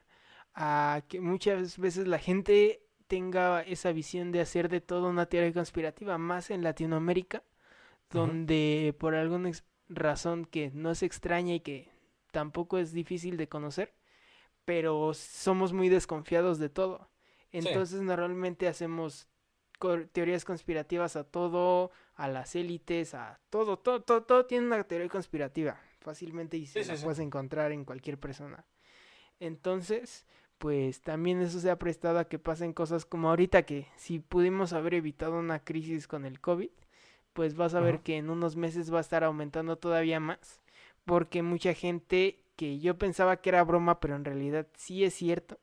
a 0.54 1.02
que 1.08 1.20
muchas 1.20 1.78
veces 1.78 2.06
la 2.06 2.18
gente 2.18 2.82
tenga 3.06 3.62
esa 3.62 3.92
visión 3.92 4.32
de 4.32 4.40
hacer 4.40 4.68
de 4.68 4.80
todo 4.80 5.08
una 5.08 5.26
teoría 5.26 5.52
conspirativa, 5.52 6.18
más 6.18 6.50
en 6.50 6.62
Latinoamérica, 6.62 7.42
donde 8.10 8.94
por 8.98 9.14
alguna 9.14 9.50
razón 9.88 10.44
que 10.44 10.70
no 10.74 10.90
es 10.90 11.02
extraña 11.02 11.54
y 11.54 11.60
que 11.60 11.88
tampoco 12.30 12.78
es 12.78 12.92
difícil 12.92 13.36
de 13.36 13.48
conocer, 13.48 13.94
pero 14.64 15.12
somos 15.14 15.72
muy 15.72 15.88
desconfiados 15.88 16.58
de 16.58 16.68
todo. 16.68 17.10
Entonces 17.52 18.00
normalmente 18.00 18.68
hacemos 18.68 19.28
teorías 20.12 20.44
conspirativas 20.44 21.16
a 21.16 21.24
todo, 21.24 21.90
a 22.14 22.28
las 22.28 22.54
élites, 22.54 23.14
a 23.14 23.40
todo, 23.50 23.78
todo, 23.78 24.02
todo, 24.02 24.22
todo 24.22 24.46
tiene 24.46 24.66
una 24.66 24.84
teoría 24.84 25.08
conspirativa 25.08 25.80
fácilmente 26.00 26.56
y 26.56 26.66
se 26.66 26.84
la 26.84 26.96
puedes 26.96 27.18
encontrar 27.18 27.72
en 27.72 27.84
cualquier 27.84 28.18
persona. 28.18 28.64
Entonces, 29.38 30.26
pues 30.60 31.00
también 31.00 31.40
eso 31.40 31.58
se 31.58 31.70
ha 31.70 31.78
prestado 31.78 32.18
a 32.18 32.26
que 32.26 32.38
pasen 32.38 32.74
cosas 32.74 33.06
como 33.06 33.30
ahorita 33.30 33.62
que 33.62 33.86
si 33.96 34.18
pudimos 34.18 34.74
haber 34.74 34.92
evitado 34.92 35.38
una 35.38 35.64
crisis 35.64 36.06
con 36.06 36.26
el 36.26 36.38
COVID, 36.38 36.68
pues 37.32 37.54
vas 37.54 37.74
a 37.74 37.80
ver 37.80 38.00
que 38.00 38.18
en 38.18 38.28
unos 38.28 38.56
meses 38.56 38.92
va 38.92 38.98
a 38.98 39.00
estar 39.00 39.24
aumentando 39.24 39.78
todavía 39.78 40.20
más, 40.20 40.60
porque 41.06 41.42
mucha 41.42 41.72
gente 41.72 42.44
que 42.56 42.78
yo 42.78 42.98
pensaba 42.98 43.38
que 43.38 43.48
era 43.48 43.64
broma, 43.64 44.00
pero 44.00 44.16
en 44.16 44.24
realidad 44.26 44.66
sí 44.76 45.02
es 45.02 45.14
cierto, 45.14 45.58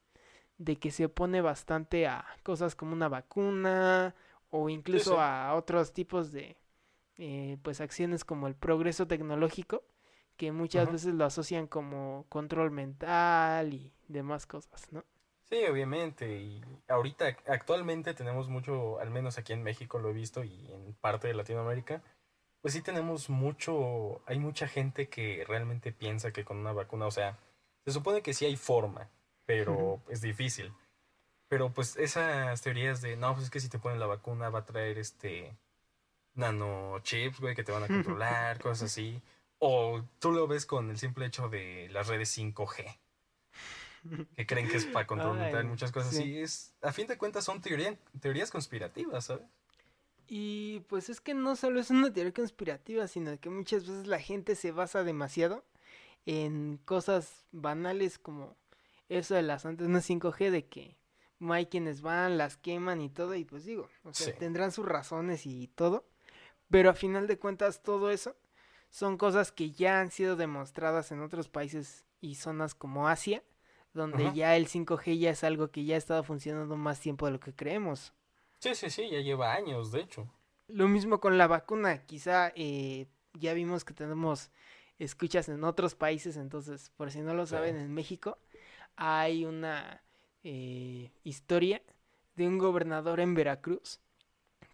de 0.57 0.77
que 0.77 0.89
se 0.89 1.05
opone 1.05 1.41
bastante 1.41 2.07
a 2.07 2.25
cosas 2.41 2.73
como 2.73 2.93
una 2.93 3.07
vacuna 3.07 4.15
o 4.49 4.67
incluso 4.67 5.21
a 5.21 5.53
otros 5.53 5.93
tipos 5.93 6.31
de 6.31 6.57
eh, 7.17 7.59
pues 7.61 7.81
acciones 7.81 8.25
como 8.25 8.47
el 8.47 8.55
progreso 8.55 9.05
tecnológico 9.05 9.83
que 10.37 10.51
muchas 10.51 10.91
veces 10.91 11.13
lo 11.13 11.25
asocian 11.25 11.67
como 11.67 12.25
control 12.29 12.71
mental 12.71 13.75
y 13.75 13.93
demás 14.07 14.45
cosas, 14.45 14.91
¿no? 14.91 15.03
Sí, 15.49 15.63
obviamente. 15.65 16.39
Y 16.39 16.61
ahorita, 16.87 17.37
actualmente 17.47 18.13
tenemos 18.13 18.49
mucho, 18.49 18.99
al 18.99 19.09
menos 19.09 19.37
aquí 19.37 19.53
en 19.53 19.63
México 19.63 19.99
lo 19.99 20.09
he 20.09 20.13
visto 20.13 20.43
y 20.43 20.71
en 20.71 20.93
parte 20.95 21.27
de 21.27 21.33
Latinoamérica, 21.33 22.03
pues 22.61 22.73
sí 22.73 22.81
tenemos 22.81 23.29
mucho, 23.29 24.21
hay 24.25 24.39
mucha 24.39 24.67
gente 24.67 25.07
que 25.09 25.45
realmente 25.47 25.93
piensa 25.93 26.31
que 26.33 26.43
con 26.43 26.57
una 26.57 26.73
vacuna, 26.73 27.05
o 27.05 27.11
sea, 27.11 27.37
se 27.85 27.91
supone 27.91 28.21
que 28.21 28.33
sí 28.33 28.45
hay 28.45 28.57
forma, 28.57 29.09
pero 29.45 30.01
es 30.09 30.21
difícil. 30.21 30.73
Pero 31.47 31.73
pues 31.73 31.95
esas 31.97 32.61
teorías 32.61 33.01
de, 33.01 33.15
no, 33.15 33.33
pues 33.33 33.45
es 33.45 33.49
que 33.49 33.61
si 33.61 33.69
te 33.69 33.79
ponen 33.79 33.99
la 33.99 34.07
vacuna 34.07 34.49
va 34.49 34.59
a 34.59 34.65
traer 34.65 34.97
este 34.97 35.57
nanochips, 36.33 37.39
güey, 37.39 37.55
que 37.55 37.63
te 37.63 37.71
van 37.71 37.83
a 37.83 37.87
controlar, 37.87 38.59
cosas 38.59 38.91
así. 38.91 39.21
O 39.59 40.03
tú 40.19 40.31
lo 40.31 40.47
ves 40.47 40.65
con 40.65 40.89
el 40.89 40.97
simple 40.97 41.25
hecho 41.25 41.49
de 41.49 41.89
las 41.91 42.07
redes 42.07 42.37
5G. 42.37 42.97
Que 44.35 44.45
creen 44.45 44.67
que 44.67 44.77
es 44.77 44.85
para 44.85 45.07
controlar 45.07 45.65
muchas 45.65 45.91
cosas 45.91 46.13
así. 46.13 46.39
Es, 46.39 46.73
a 46.81 46.91
fin 46.91 47.07
de 47.07 47.17
cuentas 47.17 47.43
son 47.43 47.61
teorías 47.61 48.51
conspirativas, 48.51 49.25
¿sabes? 49.25 49.45
Y 50.27 50.81
pues 50.89 51.09
es 51.09 51.21
que 51.21 51.33
no 51.33 51.55
solo 51.55 51.79
es 51.79 51.89
una 51.89 52.11
teoría 52.11 52.33
conspirativa, 52.33 53.07
sino 53.07 53.39
que 53.39 53.49
muchas 53.49 53.87
veces 53.87 54.07
la 54.07 54.19
gente 54.19 54.55
se 54.55 54.71
basa 54.71 55.03
demasiado 55.03 55.63
en 56.25 56.77
cosas 56.83 57.45
banales 57.53 58.19
como 58.19 58.57
eso 59.07 59.35
de 59.35 59.41
las 59.41 59.65
antenas 59.65 60.09
5G, 60.09 60.49
de 60.51 60.65
que 60.65 60.97
hay 61.49 61.67
quienes 61.67 62.01
van, 62.01 62.37
las 62.37 62.57
queman 62.57 63.01
y 63.01 63.09
todo, 63.09 63.35
y 63.35 63.45
pues 63.45 63.63
digo, 63.63 63.89
o 64.03 64.13
sea, 64.13 64.35
tendrán 64.35 64.73
sus 64.73 64.85
razones 64.85 65.45
y 65.45 65.67
todo, 65.67 66.05
pero 66.69 66.89
a 66.89 66.93
final 66.93 67.27
de 67.27 67.39
cuentas 67.39 67.81
todo 67.81 68.11
eso 68.11 68.35
son 68.89 69.17
cosas 69.17 69.53
que 69.53 69.71
ya 69.71 70.01
han 70.01 70.11
sido 70.11 70.35
demostradas 70.35 71.11
en 71.11 71.21
otros 71.21 71.47
países 71.47 72.05
y 72.19 72.35
zonas 72.35 72.75
como 72.75 73.07
Asia, 73.07 73.43
donde 73.97 74.31
ya 74.33 74.55
el 74.55 74.67
5G 74.67 75.17
ya 75.17 75.31
es 75.31 75.43
algo 75.43 75.69
que 75.69 75.83
ya 75.83 75.95
ha 75.95 75.97
estado 75.97 76.23
funcionando 76.23 76.77
más 76.77 77.01
tiempo 77.01 77.25
de 77.25 77.33
lo 77.33 77.39
que 77.41 77.53
creemos. 77.53 78.13
Sí, 78.59 78.73
sí, 78.73 78.89
sí, 78.89 79.09
ya 79.09 79.19
lleva 79.19 79.53
años, 79.53 79.91
de 79.91 79.99
hecho. 80.01 80.31
Lo 80.67 80.87
mismo 80.87 81.19
con 81.19 81.37
la 81.37 81.47
vacuna, 81.47 82.05
quizá 82.05 82.53
eh, 82.55 83.07
ya 83.33 83.53
vimos 83.53 83.83
que 83.83 83.93
tenemos 83.93 84.51
escuchas 84.99 85.49
en 85.49 85.63
otros 85.63 85.95
países, 85.95 86.37
entonces, 86.37 86.91
por 86.95 87.11
si 87.11 87.19
no 87.19 87.33
lo 87.33 87.45
saben, 87.45 87.75
en 87.75 87.93
México 87.93 88.37
hay 88.95 89.45
una 89.45 90.01
eh, 90.43 91.11
historia 91.23 91.81
de 92.35 92.47
un 92.47 92.57
gobernador 92.57 93.19
en 93.19 93.35
Veracruz 93.35 93.99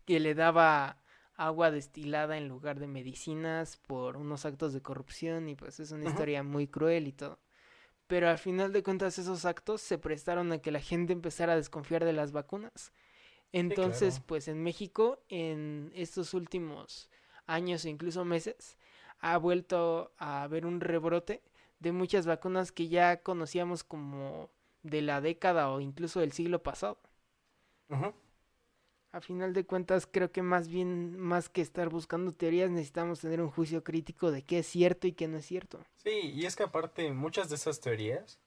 que 0.05 0.19
le 0.19 0.33
daba 0.33 0.97
agua 1.35 1.71
destilada 1.71 2.37
en 2.37 2.47
lugar 2.47 2.79
de 2.79 2.87
medicinas 2.87 3.77
por 3.77 4.17
unos 4.17 4.45
actos 4.45 4.73
de 4.73 4.81
corrupción 4.81 5.49
y 5.49 5.55
pues 5.55 5.79
es 5.79 5.91
una 5.91 6.09
historia 6.09 6.43
muy 6.43 6.67
cruel 6.67 7.07
y 7.07 7.11
todo. 7.11 7.39
Pero 8.13 8.29
al 8.29 8.37
final 8.37 8.71
de 8.71 8.83
cuentas 8.83 9.17
esos 9.17 9.43
actos 9.43 9.81
se 9.81 9.97
prestaron 9.97 10.51
a 10.51 10.59
que 10.59 10.69
la 10.69 10.79
gente 10.79 11.13
empezara 11.13 11.53
a 11.53 11.55
desconfiar 11.55 12.05
de 12.05 12.13
las 12.13 12.31
vacunas. 12.31 12.93
Entonces, 13.51 14.19
pues 14.19 14.47
en 14.47 14.61
México, 14.61 15.17
en 15.29 15.91
estos 15.95 16.35
últimos 16.35 17.09
años 17.47 17.85
e 17.85 17.89
incluso 17.89 18.23
meses, 18.23 18.77
ha 19.17 19.35
vuelto 19.37 20.11
a 20.19 20.43
haber 20.43 20.67
un 20.67 20.79
rebrote 20.79 21.41
de 21.79 21.91
muchas 21.91 22.27
vacunas 22.27 22.71
que 22.71 22.87
ya 22.87 23.23
conocíamos 23.23 23.83
como 23.83 24.51
de 24.83 25.01
la 25.01 25.19
década 25.19 25.71
o 25.71 25.79
incluso 25.79 26.19
del 26.19 26.33
siglo 26.33 26.61
pasado 26.61 26.99
a 29.13 29.21
final 29.21 29.53
de 29.53 29.63
cuentas 29.63 30.07
creo 30.11 30.31
que 30.31 30.41
más 30.41 30.67
bien, 30.67 31.17
más 31.19 31.47
que 31.47 31.61
estar 31.61 31.89
buscando 31.89 32.33
teorías, 32.33 32.71
necesitamos 32.71 33.21
tener 33.21 33.41
un 33.41 33.51
juicio 33.51 33.83
crítico 33.83 34.31
de 34.31 34.41
qué 34.41 34.59
es 34.59 34.67
cierto 34.67 35.05
y 35.05 35.13
qué 35.13 35.27
no 35.27 35.37
es 35.37 35.45
cierto. 35.45 35.79
Sí, 35.95 36.31
y 36.33 36.45
es 36.47 36.55
que 36.55 36.63
aparte 36.63 37.11
muchas 37.11 37.47
de 37.47 37.55
esas 37.55 37.79
teorías, 37.79 38.39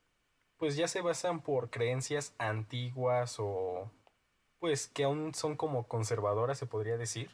pues 0.56 0.76
ya 0.76 0.88
se 0.88 1.00
basan 1.00 1.40
por 1.40 1.70
creencias 1.70 2.34
antiguas 2.38 3.36
o 3.38 3.90
pues 4.58 4.88
que 4.88 5.04
aún 5.04 5.34
son 5.34 5.56
como 5.56 5.86
conservadoras, 5.86 6.58
se 6.58 6.66
podría 6.66 6.96
decir. 6.96 7.30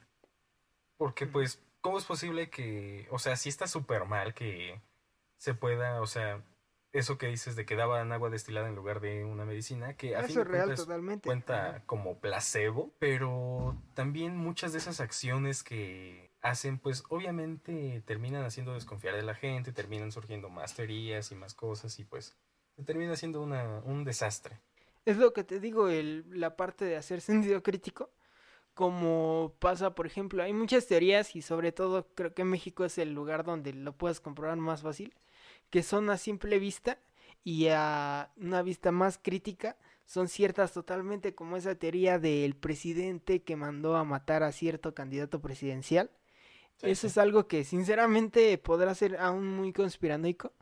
Porque 0.99 1.27
pues, 1.27 1.62
¿cómo 1.81 1.97
es 1.97 2.05
posible 2.05 2.51
que, 2.51 3.09
o 3.11 3.19
sea, 3.19 3.37
si 3.37 3.49
está 3.49 3.67
súper 3.67 4.05
mal 4.05 4.35
que 4.35 4.79
se 5.39 5.55
pueda, 5.55 6.03
o 6.03 6.07
sea, 6.07 6.43
eso 6.93 7.17
que 7.17 7.29
dices 7.29 7.57
de 7.57 7.65
que 7.65 7.75
daban 7.75 8.13
agua 8.13 8.29
destilada 8.29 8.69
en 8.69 8.75
lugar 8.75 9.01
de 9.01 9.25
una 9.25 9.45
medicina, 9.45 9.97
que 9.97 10.15
a 10.15 10.23
fin 10.25 10.37
de 10.37 10.45
real, 10.45 10.75
cuenta 11.23 11.83
como 11.87 12.19
placebo, 12.19 12.93
pero 12.99 13.77
también 13.95 14.37
muchas 14.37 14.73
de 14.73 14.79
esas 14.79 15.01
acciones 15.01 15.63
que 15.63 16.31
hacen, 16.43 16.79
pues 16.79 17.05
obviamente 17.09 18.03
terminan 18.05 18.45
haciendo 18.45 18.75
desconfiar 18.75 19.15
de 19.15 19.23
la 19.23 19.35
gente, 19.35 19.73
terminan 19.73 20.13
surgiendo 20.13 20.51
más 20.51 20.75
teorías 20.75 21.33
y 21.33 21.35
más 21.35 21.55
cosas 21.55 21.99
y 21.99 22.05
pues 22.05 22.37
termina 22.85 23.17
siendo 23.17 23.41
una, 23.41 23.81
un 23.85 24.05
desastre. 24.05 24.61
Es 25.05 25.17
lo 25.17 25.33
que 25.33 25.45
te 25.45 25.61
digo, 25.61 25.89
el, 25.89 26.25
la 26.29 26.57
parte 26.57 26.85
de 26.85 26.97
hacer 26.97 27.21
sentido 27.23 27.63
crítico, 27.63 28.11
como 28.75 29.55
pasa, 29.59 29.95
por 29.95 30.07
ejemplo, 30.07 30.43
hay 30.43 30.53
muchas 30.53 30.87
teorías 30.87 31.37
y 31.37 31.43
sobre 31.43 31.73
todo 31.73 32.09
creo 32.15 32.35
que 32.35 32.45
México 32.45 32.85
es 32.85 32.99
el 32.99 33.13
lugar 33.13 33.45
donde 33.45 33.73
lo 33.73 33.97
puedes 33.97 34.21
comprobar 34.21 34.57
más 34.57 34.83
fácil, 34.83 35.15
que 35.73 35.83
son 35.83 36.09
a 36.11 36.19
simple 36.19 36.61
vista 36.61 37.00
y 37.43 37.67
a 37.67 38.31
una 38.37 38.62
vista 38.62 38.93
más 38.93 39.19
crítica 39.19 39.76
son 40.07 40.29
ciertas 40.29 40.73
totalmente 40.73 41.35
como 41.35 41.57
esa 41.57 41.75
teoría 41.75 42.21
del 42.21 42.55
presidente 42.55 43.43
que 43.43 43.57
mandó 43.57 43.97
a 43.97 44.05
matar 44.05 44.45
a 44.45 44.52
cierto 44.52 44.95
candidato 44.95 45.41
presidencial 45.41 46.12
eso 46.83 47.07
es 47.07 47.17
algo 47.17 47.47
que 47.47 47.62
sinceramente 47.62 48.59
podrá 48.59 48.95
ser 48.95 49.17
aún 49.19 49.47
muy 49.47 49.73
conspiranoico, 49.73 50.52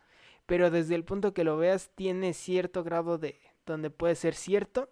pero 0.44 0.70
desde 0.70 0.94
el 0.94 1.04
punto 1.04 1.32
que 1.32 1.44
lo 1.44 1.56
veas 1.56 1.90
tiene 1.94 2.34
cierto 2.34 2.84
grado 2.84 3.16
de 3.16 3.40
donde 3.64 3.88
puede 3.88 4.14
ser 4.14 4.34
cierto, 4.34 4.90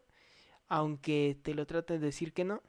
aunque 0.69 1.39
te 1.43 1.55
lo 1.55 1.67
traten 1.67 2.01
de 2.01 2.07
decir 2.07 2.33
que 2.33 2.45
no. 2.45 2.63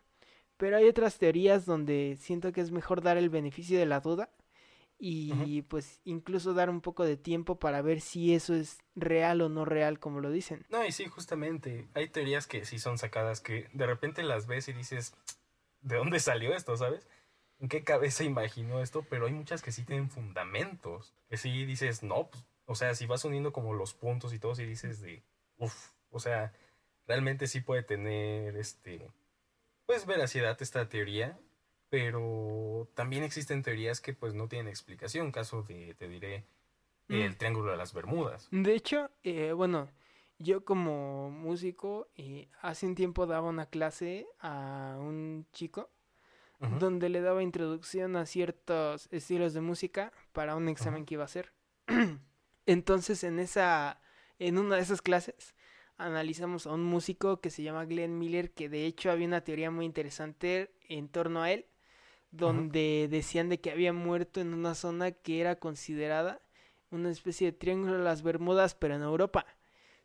Pero 0.58 0.75
hay 0.75 0.89
otras 0.89 1.18
teorías 1.18 1.65
donde 1.65 2.18
siento 2.20 2.51
que 2.51 2.60
es 2.60 2.72
mejor 2.72 3.01
dar 3.01 3.18
el 3.18 3.29
beneficio 3.29 3.79
de 3.79 3.86
la 3.86 4.01
duda 4.01 4.29
y 5.00 5.62
pues 5.63 6.01
incluso 6.03 6.53
dar 6.53 6.70
un 6.70 6.82
poco 6.82 7.06
de 7.06 7.15
tiempo 7.15 7.58
para 7.58 7.82
ver 7.82 8.01
si 8.01 8.34
eso 8.34 8.53
es 8.53 8.79
real 8.96 9.41
o 9.41 9.50
no 9.50 9.63
real 9.63 10.00
como 10.00 10.20
lo 10.20 10.29
dicen. 10.29 10.65
No, 10.70 10.86
y 10.86 10.91
sí, 10.91 11.06
justamente, 11.08 11.88
hay 11.94 12.10
teorías 12.10 12.48
que 12.48 12.65
sí 12.65 12.79
son 12.79 12.98
sacadas 12.98 13.39
que 13.39 13.70
de 13.74 13.88
repente 13.88 14.24
las 14.24 14.46
ves 14.46 14.68
y 14.68 14.74
dices, 14.74 15.15
¿de 15.82 15.96
dónde 15.96 16.20
salió 16.20 16.53
esto, 16.53 16.75
sabes? 16.75 17.08
en 17.60 17.68
qué 17.68 17.84
cabeza 17.84 18.24
imaginó 18.24 18.82
esto, 18.82 19.06
pero 19.10 19.25
hay 19.25 19.34
muchas 19.34 19.62
que 19.62 19.72
sí 19.72 19.84
tienen 19.84 20.10
fundamentos. 20.10 21.13
Que 21.29 21.38
sí 21.38 21.65
dices, 21.65 22.03
no, 22.03 22.29
pues, 22.29 22.46
o 22.65 22.75
sea, 22.75 22.96
si 22.96 23.06
vas 23.06 23.25
uniendo 23.25 23.51
como 23.51 23.74
los 23.74 23.94
puntos 23.94 24.34
y 24.34 24.39
todo, 24.39 24.53
y 24.60 24.65
dices 24.65 25.01
de, 25.01 25.24
uff, 25.58 25.91
o 26.10 26.20
sea, 26.20 26.53
realmente 27.06 27.48
sí 27.48 27.62
puede 27.62 27.84
tener, 27.84 28.56
este, 28.58 29.12
pues 29.86 30.06
veracidad 30.06 30.62
esta 30.62 30.88
teoría, 30.88 31.39
pero 31.89 32.88
también 32.93 33.24
existen 33.24 33.63
teorías 33.63 34.01
que 34.01 34.13
pues 34.13 34.34
no 34.34 34.48
tienen 34.48 34.67
explicación, 34.67 35.31
caso 35.31 35.63
de, 35.63 35.96
te 35.96 36.08
diré, 36.08 36.46
el 37.08 37.31
mm. 37.31 37.36
Triángulo 37.36 37.72
de 37.72 37.77
las 37.77 37.93
Bermudas. 37.93 38.48
De 38.51 38.75
hecho, 38.75 39.10
eh, 39.24 39.51
bueno, 39.53 39.89
yo 40.38 40.63
como 40.63 41.29
músico, 41.31 42.08
eh, 42.15 42.48
hace 42.62 42.86
un 42.86 42.96
tiempo 42.96 43.25
daba 43.25 43.50
una 43.50 43.65
clase 43.65 44.27
a 44.39 44.98
un 45.00 45.46
chico 45.51 45.89
donde 46.79 47.08
le 47.08 47.22
daba 47.22 47.41
introducción 47.41 48.17
a 48.17 48.25
ciertos 48.25 49.08
estilos 49.12 49.53
de 49.53 49.62
música 49.62 50.12
para 50.34 50.58
un 50.58 50.67
examen 50.67 51.05
que 51.05 51.13
iba 51.13 51.24
a 51.24 51.25
hacer. 51.25 51.53
Entonces, 52.65 53.24
en 53.24 53.39
esa, 53.39 54.01
en 54.39 54.58
una 54.58 54.75
de 54.75 54.81
esas 54.81 55.01
clases, 55.01 55.55
analizamos 55.96 56.67
a 56.67 56.74
un 56.74 56.84
músico 56.84 57.39
que 57.39 57.50
se 57.50 57.63
llama 57.63 57.86
Glenn 57.86 58.19
Miller, 58.19 58.51
que 58.51 58.67
de 58.67 58.86
hecho 58.86 59.10
había 59.10 59.27
una 59.27 59.43
teoría 59.43 59.72
muy 59.72 59.86
interesante 59.86 60.74
en 60.89 61.08
torno 61.08 61.43
a 61.43 61.51
él, 61.51 61.65
donde 62.32 63.08
decían 63.10 63.50
de 63.50 63.60
que 63.60 63.72
había 63.72 63.94
muerto 63.94 64.42
en 64.42 64.54
una 64.54 64.76
zona 64.76 65.12
que 65.12 65.42
era 65.42 65.58
considerada 65.58 66.42
una 66.92 67.10
especie 67.10 67.52
de 67.52 67.58
triángulo 67.58 67.98
de 67.98 68.04
las 68.04 68.24
Bermudas, 68.24 68.76
pero 68.76 68.96
en 68.96 69.02
Europa. 69.02 69.46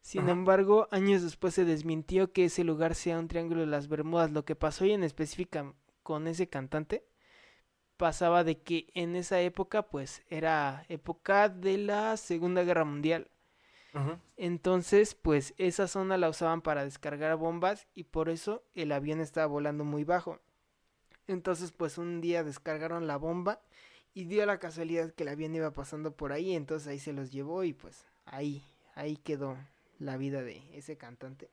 Sin 0.00 0.28
embargo, 0.28 0.87
años 0.90 1.23
después 1.23 1.54
se 1.54 1.64
desmintió 1.64 2.31
que 2.31 2.45
ese 2.45 2.62
lugar 2.62 2.95
sea 2.95 3.19
un 3.19 3.28
triángulo 3.28 3.61
de 3.62 3.66
las 3.66 3.88
Bermudas. 3.88 4.33
Lo 4.33 4.45
que 4.45 4.54
pasó 4.54 4.85
y 4.85 4.93
en 4.93 5.02
específica 5.02 5.73
con 6.02 6.26
ese 6.26 6.47
cantante 6.47 7.07
pasaba 7.97 8.45
de 8.45 8.61
que 8.61 8.88
en 8.93 9.16
esa 9.16 9.40
época 9.40 9.88
pues 9.88 10.23
era 10.28 10.85
época 10.88 11.49
de 11.49 11.78
la 11.78 12.17
Segunda 12.19 12.65
Guerra 12.65 12.84
Mundial. 12.84 13.30
Entonces 14.37 15.15
pues 15.15 15.54
esa 15.56 15.89
zona 15.89 16.19
la 16.19 16.28
usaban 16.28 16.60
para 16.60 16.84
descargar 16.84 17.37
bombas 17.37 17.87
y 17.95 18.04
por 18.04 18.28
eso 18.28 18.63
el 18.75 18.93
avión 18.93 19.21
estaba 19.21 19.47
volando 19.47 19.84
muy 19.84 20.04
bajo. 20.04 20.41
Entonces 21.26 21.73
pues 21.73 21.99
un 21.99 22.21
día 22.21 22.45
descargaron 22.45 23.06
la 23.06 23.17
bomba 23.17 23.60
y 24.13 24.25
dio 24.25 24.47
la 24.47 24.58
casualidad 24.58 25.13
que 25.13 25.25
el 25.25 25.30
avión 25.30 25.54
iba 25.54 25.73
pasando 25.73 26.17
por 26.17 26.32
ahí, 26.32 26.54
entonces 26.54 26.89
ahí 26.89 26.99
se 26.99 27.13
los 27.13 27.32
llevó 27.32 27.65
y 27.65 27.73
pues 27.73 28.04
ahí, 28.26 28.65
ahí 28.95 29.17
quedó 29.17 29.56
la 29.99 30.17
vida 30.17 30.43
de 30.43 30.63
ese 30.76 30.97
cantante 30.97 31.50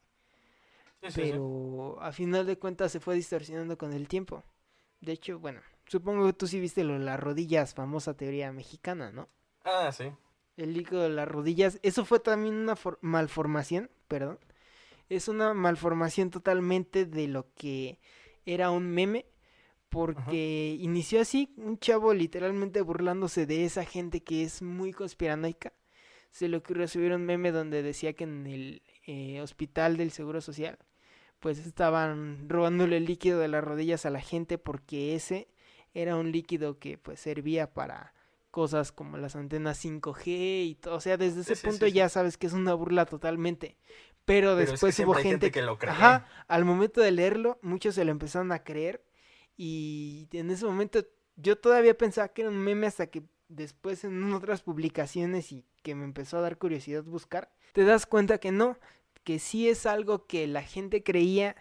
pero 1.16 1.98
a 2.02 2.12
final 2.12 2.46
de 2.46 2.58
cuentas 2.58 2.92
se 2.92 3.00
fue 3.00 3.16
distorsionando 3.16 3.78
con 3.78 3.94
el 3.94 4.08
tiempo. 4.08 4.44
De 5.00 5.14
hecho, 5.14 5.40
bueno, 5.40 5.62
supongo 5.88 6.28
que 6.28 6.34
tú 6.34 6.48
sí 6.48 6.60
viste 6.60 6.84
lo 6.84 6.94
de 6.94 7.00
las 7.00 7.20
rodillas, 7.20 7.74
famosa 7.74 8.16
teoría 8.16 8.52
mexicana, 8.52 9.12
¿no? 9.12 9.28
Ah, 9.64 9.92
sí. 9.92 10.12
El 10.58 10.74
líquido 10.74 11.02
de 11.02 11.10
las 11.10 11.28
rodillas, 11.28 11.80
eso 11.82 12.06
fue 12.06 12.20
también 12.20 12.56
una 12.56 12.78
malformación, 13.02 13.90
perdón. 14.08 14.40
Es 15.10 15.28
una 15.28 15.54
malformación 15.54 16.30
totalmente 16.30 17.06
de 17.06 17.28
lo 17.28 17.52
que 17.56 18.00
era 18.46 18.70
un 18.70 18.88
meme, 18.90 19.26
porque 19.92 20.78
inició 20.80 21.20
así, 21.20 21.54
un 21.58 21.78
chavo 21.78 22.14
literalmente 22.14 22.82
burlándose 22.82 23.46
de 23.46 23.66
esa 23.66 23.84
gente 23.84 24.24
que 24.24 24.42
es 24.42 24.62
muy 24.62 24.94
conspiranoica. 24.94 25.74
Se 26.32 26.48
le 26.48 26.58
ocurrió 26.58 26.88
subir 26.88 27.12
un 27.12 27.26
meme 27.26 27.52
donde 27.52 27.84
decía 27.84 28.14
que 28.14 28.24
en 28.24 28.48
el 28.48 28.82
eh, 29.06 29.42
hospital 29.42 29.98
del 29.98 30.12
Seguro 30.12 30.40
Social 30.40 30.80
pues 31.42 31.58
estaban 31.60 32.48
robándole 32.48 32.98
el 32.98 33.06
líquido 33.06 33.40
de 33.40 33.50
las 33.50 33.64
rodillas 33.64 34.06
a 34.06 34.12
la 34.12 34.22
gente 34.22 34.58
porque 34.58 35.14
ese 35.14 35.50
era 35.94 36.16
un 36.16 36.32
líquido 36.32 36.80
que 36.80 36.98
pues 36.98 37.20
servía 37.20 37.74
para 37.74 38.14
cosas 38.50 38.94
como 38.94 39.18
las 39.18 39.36
antenas 39.36 39.84
5G 39.84 40.68
y 40.68 40.76
todo, 40.76 40.96
o 40.96 41.02
sea, 41.02 41.18
desde 41.18 41.42
ese 41.42 41.58
punto 41.58 41.86
ya 41.88 42.08
sabes 42.08 42.38
que 42.38 42.48
es 42.48 42.54
una 42.54 42.74
burla 42.74 43.06
totalmente. 43.06 43.78
Pero, 44.24 44.56
después 44.56 44.98
hubo 45.00 45.16
gente, 45.16 45.52
que 45.52 45.64
lo 45.64 45.78
cree. 45.78 45.92
Ajá, 45.92 46.28
al 46.48 46.64
momento 46.64 47.02
de 47.02 47.12
leerlo, 47.12 47.60
muchos 47.62 47.96
se 47.96 48.06
lo 48.06 48.12
empezaron 48.12 48.52
a 48.52 48.64
creer 48.64 49.04
y 49.63 50.28
en 50.32 50.50
ese 50.50 50.65
momento 50.65 51.06
yo 51.36 51.56
todavía 51.56 51.95
pensaba 51.95 52.30
que 52.30 52.41
era 52.41 52.50
un 52.50 52.58
meme 52.58 52.88
hasta 52.88 53.06
que 53.06 53.21
después 53.47 54.04
en 54.04 54.34
otras 54.34 54.63
publicaciones 54.63 55.52
y 55.52 55.63
que 55.84 55.93
me 55.93 56.04
empezó 56.04 56.39
a 56.39 56.41
dar 56.41 56.58
curiosidad 56.58 57.04
buscar, 57.04 57.54
te 57.74 57.84
das 57.84 58.08
cuenta 58.08 58.39
que 58.39 58.52
no, 58.52 58.80
que 59.24 59.38
sí 59.38 59.69
es 59.69 59.86
algo 59.86 60.26
que 60.26 60.47
la 60.47 60.63
gente 60.63 61.04
creía, 61.04 61.56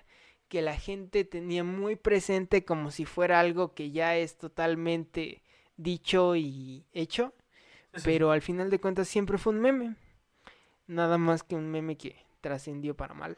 que 0.49 0.63
la 0.63 0.77
gente 0.77 1.25
tenía 1.27 1.63
muy 1.63 1.95
presente 1.95 2.65
como 2.65 2.91
si 2.91 3.05
fuera 3.05 3.39
algo 3.39 3.75
que 3.75 3.91
ya 3.91 4.17
es 4.17 4.39
totalmente 4.39 5.43
dicho 5.77 6.37
y 6.37 6.87
hecho, 6.95 7.35
pero 8.03 8.31
al 8.31 8.41
final 8.41 8.71
de 8.71 8.81
cuentas 8.81 9.09
siempre 9.09 9.37
fue 9.37 9.53
un 9.53 9.61
meme, 9.61 9.97
nada 10.87 11.19
más 11.19 11.43
que 11.43 11.55
un 11.55 11.71
meme 11.71 11.99
que 11.99 12.17
trascendió 12.41 12.97
para 12.97 13.13
mal. 13.13 13.37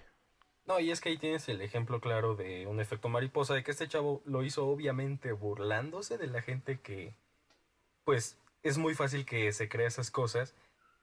No, 0.65 0.79
y 0.79 0.91
es 0.91 1.01
que 1.01 1.09
ahí 1.09 1.19
tienes 1.19 1.49
el 1.49 1.61
ejemplo 1.61 2.01
claro 2.01 2.37
de 2.37 2.67
un 2.67 2.81
efecto 2.81 3.09
mariposa, 3.09 3.55
de 3.55 3.65
que 3.65 3.73
este 3.73 3.89
chavo 3.89 4.23
lo 4.25 4.45
hizo 4.45 4.67
obviamente 4.67 5.33
burlándose 5.33 6.19
de 6.19 6.29
la 6.29 6.41
gente 6.41 6.81
que, 6.81 7.15
pues, 8.05 8.39
es 8.63 8.79
muy 8.79 8.95
fácil 8.95 9.27
que 9.27 9.53
se 9.53 9.69
crea 9.69 9.89
esas 9.89 10.11
cosas 10.11 10.55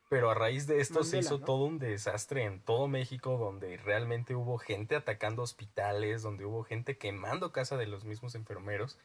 pero 0.09 0.31
a 0.31 0.33
raíz 0.33 0.65
de 0.65 0.81
esto 0.81 1.03
se 1.03 1.19
hizo 1.19 1.39
todo 1.39 1.65
un 1.65 1.77
desastre 1.77 2.43
en 2.43 2.59
todo 2.61 2.87
México, 2.87 3.37
donde 3.37 3.77
realmente 3.77 4.33
hubo 4.33 4.57
gente 4.57 4.95
atacando 4.95 5.43
hospitales, 5.43 6.23
donde 6.23 6.45
hubo 6.45 6.63
gente 6.63 6.97
quemando 6.97 7.51
casa 7.51 7.77
de 7.77 7.85
los 7.85 8.05
mismos 8.05 8.33
enfermeros. 8.33 8.97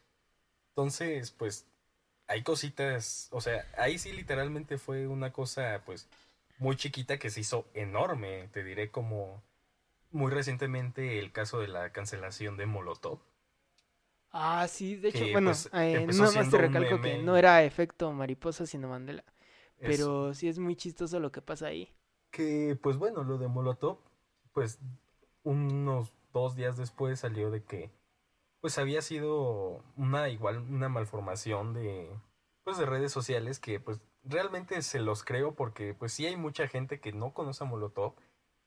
Entonces, 0.71 1.31
pues, 1.31 1.67
hay 2.27 2.43
cositas, 2.43 3.29
o 3.33 3.43
sea, 3.43 3.71
ahí 3.77 3.99
sí 3.99 4.13
literalmente 4.13 4.79
fue 4.79 5.07
una 5.07 5.31
cosa, 5.31 5.83
pues, 5.85 6.09
muy 6.59 6.75
chiquita 6.77 7.19
que 7.19 7.29
se 7.29 7.41
hizo 7.41 7.67
enorme. 7.75 8.49
Te 8.53 8.65
diré 8.65 8.91
como 8.91 9.43
muy 10.15 10.31
recientemente 10.31 11.19
el 11.19 11.33
caso 11.33 11.59
de 11.59 11.69
la 11.69 11.91
cancelación 11.91 12.57
de 12.57 12.67
Molotov. 12.67 13.19
Ah, 14.31 14.67
sí, 14.69 14.97
de 14.97 15.09
hecho, 15.09 15.27
bueno, 15.31 15.51
pues, 15.51 15.69
eh, 15.75 16.07
no 16.07 16.33
más 16.33 16.51
te 16.51 16.59
recalco 16.59 17.01
que 17.01 17.19
no 17.19 17.37
era 17.37 17.63
efecto 17.63 18.13
mariposa, 18.13 18.67
sino 18.67 18.89
Mandela. 18.89 19.25
Pero 19.79 20.33
sí 20.35 20.49
es 20.49 20.59
muy 20.59 20.77
chistoso 20.77 21.21
lo 21.21 21.31
que 21.31 21.43
pasa 21.43 21.67
ahí. 21.67 21.93
Que, 22.31 22.77
pues 22.81 22.97
bueno, 22.97 23.23
lo 23.23 23.39
de 23.39 23.49
Molotov, 23.49 23.99
pues 24.53 24.81
unos 25.43 26.15
dos 26.33 26.57
días 26.57 26.77
después 26.77 27.21
salió 27.21 27.51
de 27.51 27.63
que, 27.63 27.91
pues 28.61 28.79
había 28.79 29.03
sido 29.03 29.85
una 29.97 30.29
igual, 30.31 30.59
una 30.59 30.89
malformación 30.89 31.75
de, 31.75 32.09
pues 32.65 32.79
de 32.79 32.87
redes 32.87 33.13
sociales 33.13 33.61
que, 33.61 33.79
pues 33.79 34.01
realmente 34.25 34.81
se 34.83 35.01
los 35.01 35.23
creo 35.23 35.55
porque, 35.55 35.95
pues 35.95 36.13
sí 36.13 36.27
hay 36.27 36.37
mucha 36.37 36.67
gente 36.67 36.99
que 36.99 37.13
no 37.13 37.35
conoce 37.35 37.63
a 37.63 37.67
Molotov 37.67 38.15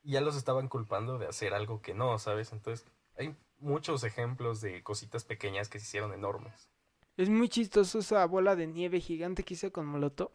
ya 0.02 0.20
los 0.20 0.36
estaban 0.36 0.68
culpando 0.68 1.18
de 1.18 1.26
hacer 1.26 1.54
algo 1.54 1.80
que 1.82 1.94
no, 1.94 2.18
¿sabes? 2.18 2.52
Entonces, 2.52 2.86
hay 3.16 3.34
muchos 3.58 4.04
ejemplos 4.04 4.60
de 4.60 4.82
cositas 4.82 5.24
pequeñas 5.24 5.68
que 5.68 5.78
se 5.78 5.86
hicieron 5.86 6.12
enormes. 6.12 6.68
Es 7.16 7.28
muy 7.28 7.48
chistoso 7.48 7.98
esa 7.98 8.24
bola 8.26 8.54
de 8.54 8.66
nieve 8.66 9.00
gigante 9.00 9.42
que 9.42 9.54
hice 9.54 9.72
con 9.72 9.86
Molotov. 9.86 10.30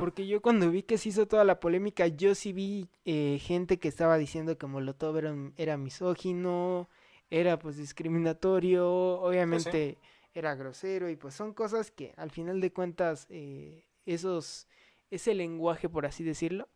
Porque 0.00 0.26
yo 0.26 0.40
cuando 0.40 0.70
vi 0.70 0.82
que 0.82 0.96
se 0.96 1.10
hizo 1.10 1.28
toda 1.28 1.44
la 1.44 1.60
polémica, 1.60 2.06
yo 2.06 2.34
sí 2.34 2.54
vi 2.54 2.88
eh, 3.04 3.38
gente 3.38 3.78
que 3.78 3.88
estaba 3.88 4.16
diciendo 4.16 4.56
que 4.56 4.66
Molotov 4.66 5.18
era, 5.18 5.34
era 5.58 5.76
misógino, 5.76 6.88
era 7.28 7.58
pues 7.58 7.76
discriminatorio, 7.76 8.88
obviamente 9.20 9.98
era 10.32 10.54
grosero 10.54 11.10
y 11.10 11.16
pues 11.16 11.34
son 11.34 11.52
cosas 11.52 11.90
que 11.90 12.14
al 12.16 12.30
final 12.30 12.62
de 12.62 12.72
cuentas 12.72 13.26
eh, 13.28 13.84
esos, 14.06 14.68
ese 15.10 15.34
lenguaje, 15.34 15.90
por 15.90 16.06
así 16.06 16.24
decirlo, 16.24 16.68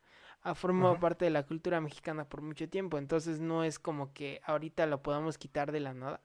ha 0.42 0.55
formado 0.55 0.98
parte 0.98 1.24
de 1.24 1.31
la 1.31 1.44
cultura 1.44 1.81
mexicana 1.81 2.29
por 2.29 2.42
mucho 2.42 2.68
tiempo, 2.68 2.98
entonces 2.98 3.40
no 3.40 3.64
es 3.64 3.79
como 3.79 4.12
que 4.12 4.40
ahorita 4.44 4.87
lo 4.87 5.03
podamos 5.03 5.38
quitar 5.38 5.72
de 5.72 5.81
la 5.81 5.94
nada. 5.94 6.20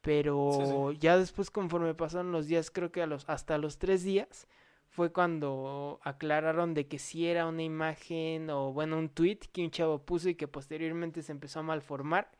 Pero 0.00 0.90
ya 0.92 1.16
después, 1.16 1.50
conforme 1.50 1.94
pasaron 1.94 2.32
los 2.32 2.46
días, 2.46 2.70
creo 2.70 2.90
que 2.90 3.02
a 3.02 3.06
los, 3.06 3.28
hasta 3.28 3.56
los 3.58 3.78
tres 3.78 4.02
días, 4.02 4.48
fue 4.88 5.12
cuando 5.12 6.00
aclararon 6.02 6.74
de 6.74 6.86
que 6.86 6.98
si 6.98 7.26
era 7.26 7.46
una 7.46 7.62
imagen 7.62 8.50
o 8.50 8.72
bueno, 8.72 8.98
un 8.98 9.08
tweet 9.08 9.38
que 9.52 9.64
un 9.64 9.70
chavo 9.70 10.02
puso 10.04 10.28
y 10.28 10.34
que 10.34 10.48
posteriormente 10.48 11.22
se 11.22 11.32
empezó 11.32 11.60
a 11.60 11.62
malformar 11.62 12.30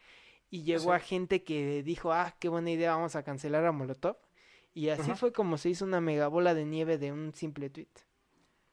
y 0.50 0.64
llegó 0.64 0.92
a 0.92 0.98
gente 0.98 1.44
que 1.44 1.82
dijo, 1.82 2.12
ah, 2.12 2.34
qué 2.38 2.50
buena 2.50 2.70
idea, 2.70 2.94
vamos 2.94 3.16
a 3.16 3.22
cancelar 3.22 3.64
a 3.64 3.72
Molotov. 3.72 4.18
Y 4.74 4.90
así 4.90 5.12
fue 5.12 5.32
como 5.32 5.56
se 5.56 5.70
hizo 5.70 5.86
una 5.86 6.02
megabola 6.02 6.52
de 6.52 6.66
nieve 6.66 6.98
de 6.98 7.10
un 7.10 7.32
simple 7.32 7.70
tweet. 7.70 7.88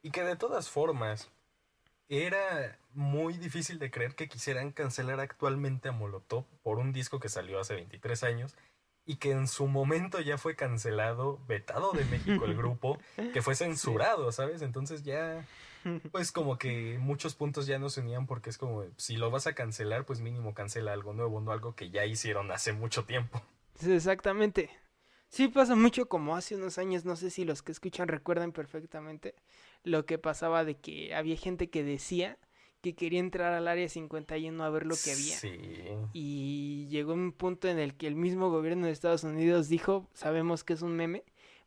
Y 0.02 0.10
que 0.10 0.22
de 0.22 0.36
todas 0.36 0.68
formas, 0.68 1.30
era 2.10 2.76
muy 2.92 3.34
difícil 3.34 3.78
de 3.78 3.90
creer 3.90 4.16
que 4.16 4.28
quisieran 4.28 4.72
cancelar 4.72 5.20
actualmente 5.20 5.88
a 5.88 5.92
Molotov 5.92 6.44
por 6.62 6.78
un 6.78 6.92
disco 6.92 7.20
que 7.20 7.28
salió 7.28 7.60
hace 7.60 7.74
23 7.74 8.24
años 8.24 8.56
y 9.06 9.16
que 9.16 9.30
en 9.30 9.46
su 9.46 9.68
momento 9.68 10.20
ya 10.20 10.36
fue 10.36 10.56
cancelado, 10.56 11.38
vetado 11.46 11.92
de 11.92 12.04
México 12.06 12.44
el 12.44 12.54
grupo, 12.56 12.98
que 13.32 13.42
fue 13.42 13.54
censurado, 13.54 14.32
¿sabes? 14.32 14.60
Entonces 14.60 15.04
ya, 15.04 15.46
pues 16.10 16.32
como 16.32 16.58
que 16.58 16.98
muchos 16.98 17.36
puntos 17.36 17.66
ya 17.66 17.78
no 17.78 17.90
se 17.90 18.00
unían 18.00 18.26
porque 18.26 18.50
es 18.50 18.58
como, 18.58 18.84
si 18.96 19.16
lo 19.16 19.30
vas 19.30 19.46
a 19.46 19.54
cancelar, 19.54 20.04
pues 20.04 20.20
mínimo 20.20 20.52
cancela 20.52 20.92
algo 20.92 21.12
nuevo, 21.12 21.40
no 21.40 21.52
algo 21.52 21.76
que 21.76 21.90
ya 21.90 22.04
hicieron 22.06 22.50
hace 22.50 22.72
mucho 22.72 23.04
tiempo. 23.04 23.40
Exactamente. 23.86 24.79
Sí 25.30 25.46
pasa 25.46 25.76
mucho 25.76 26.08
como 26.08 26.34
hace 26.34 26.56
unos 26.56 26.76
años, 26.78 27.04
no 27.04 27.14
sé 27.14 27.30
si 27.30 27.44
los 27.44 27.62
que 27.62 27.70
escuchan 27.70 28.08
recuerdan 28.08 28.50
perfectamente 28.50 29.36
lo 29.84 30.04
que 30.04 30.18
pasaba 30.18 30.64
de 30.64 30.76
que 30.76 31.14
había 31.14 31.36
gente 31.36 31.70
que 31.70 31.84
decía 31.84 32.36
que 32.80 32.96
quería 32.96 33.20
entrar 33.20 33.52
al 33.52 33.68
área 33.68 33.88
51 33.88 34.64
a 34.64 34.70
ver 34.70 34.86
lo 34.86 34.96
que 34.96 35.12
había. 35.12 35.36
Y 36.12 36.88
llegó 36.88 37.12
un 37.12 37.30
punto 37.30 37.68
en 37.68 37.78
el 37.78 37.94
que 37.94 38.08
el 38.08 38.16
mismo 38.16 38.50
gobierno 38.50 38.86
de 38.86 38.92
Estados 38.92 39.22
Unidos 39.22 39.68
dijo, 39.68 40.08
sabemos 40.14 40.64
que 40.64 40.72
es 40.72 40.82
un 40.82 40.96
meme, 40.96 41.22